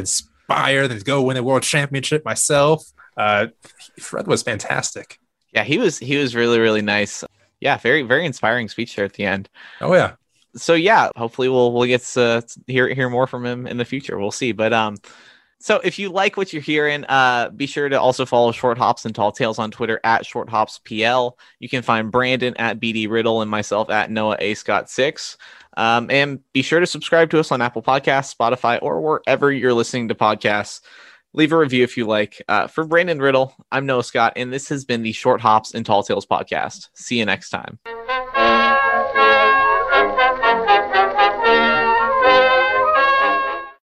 inspired 0.52 0.90
to 0.90 1.00
go 1.04 1.22
win 1.22 1.38
a 1.38 1.44
world 1.44 1.64
championship 1.64 2.24
myself. 2.26 2.84
Uh, 3.18 3.48
Fred 4.00 4.28
was 4.28 4.44
fantastic. 4.44 5.20
yeah 5.54 5.64
he 5.64 5.78
was 5.78 5.98
he 5.98 6.18
was 6.18 6.36
really 6.36 6.60
really 6.60 6.82
nice. 6.82 7.24
Yeah 7.60 7.78
very 7.78 8.02
very 8.04 8.26
inspiring 8.26 8.70
speech 8.70 8.96
there 8.96 9.06
at 9.06 9.14
the 9.14 9.26
end. 9.26 9.50
Oh 9.82 9.94
yeah, 9.94 10.14
so 10.56 10.74
yeah 10.74 11.10
hopefully 11.16 11.50
we'll 11.50 11.72
we'll 11.74 11.88
get 11.88 12.02
to 12.04 12.44
hear 12.68 12.94
hear 12.94 13.10
more 13.10 13.28
from 13.28 13.46
him 13.46 13.68
in 13.68 13.78
the 13.78 13.86
future. 13.86 14.18
We'll 14.18 14.32
see. 14.32 14.52
But 14.52 14.74
um 14.74 14.98
so 15.62 15.80
if 15.84 16.00
you 16.00 16.10
like 16.10 16.36
what 16.38 16.52
you're 16.52 16.62
hearing 16.62 17.06
uh 17.06 17.50
be 17.50 17.66
sure 17.66 17.88
to 17.88 18.00
also 18.00 18.26
follow 18.26 18.52
short 18.52 18.78
hops 18.78 19.06
and 19.06 19.16
tall 19.16 19.32
tales 19.32 19.60
on 19.60 19.72
twitter 19.72 20.00
at 20.04 20.26
short 20.26 20.50
hops 20.50 20.80
pl 20.84 21.38
you 21.60 21.70
can 21.70 21.82
find 21.82 22.12
brandon 22.12 22.56
at 22.58 22.80
bd 22.80 23.10
riddle 23.10 23.42
and 23.42 23.50
myself 23.50 23.90
at 23.90 24.12
noah 24.12 24.38
a. 24.40 24.54
Scott 24.54 24.90
6 24.90 25.38
um, 25.78 26.12
and 26.12 26.40
be 26.52 26.62
sure 26.62 26.82
to 26.82 26.88
subscribe 26.88 27.30
to 27.30 27.40
us 27.40 27.52
on 27.52 27.62
apple 27.62 27.82
podcasts 27.82 28.36
spotify 28.36 28.80
or 28.82 29.02
wherever 29.02 29.52
you're 29.52 29.74
listening 29.74 30.08
to 30.10 30.16
podcasts. 30.16 30.82
Leave 31.34 31.54
a 31.54 31.58
review 31.58 31.82
if 31.82 31.96
you 31.96 32.06
like. 32.06 32.42
Uh, 32.50 32.68
for 32.68 32.84
brandon 32.84 33.20
riddle 33.20 33.56
i'm 33.72 33.86
noah 33.86 34.04
scott 34.04 34.34
and 34.36 34.52
this 34.52 34.68
has 34.68 34.84
been 34.84 35.02
the 35.02 35.14
short 35.14 35.40
hops 35.40 35.74
and 35.74 35.86
tall 35.86 36.04
tales 36.04 36.26
podcast. 36.26 36.90
See 36.94 37.20
you 37.20 37.26
next 37.26 37.52
time 37.52 37.80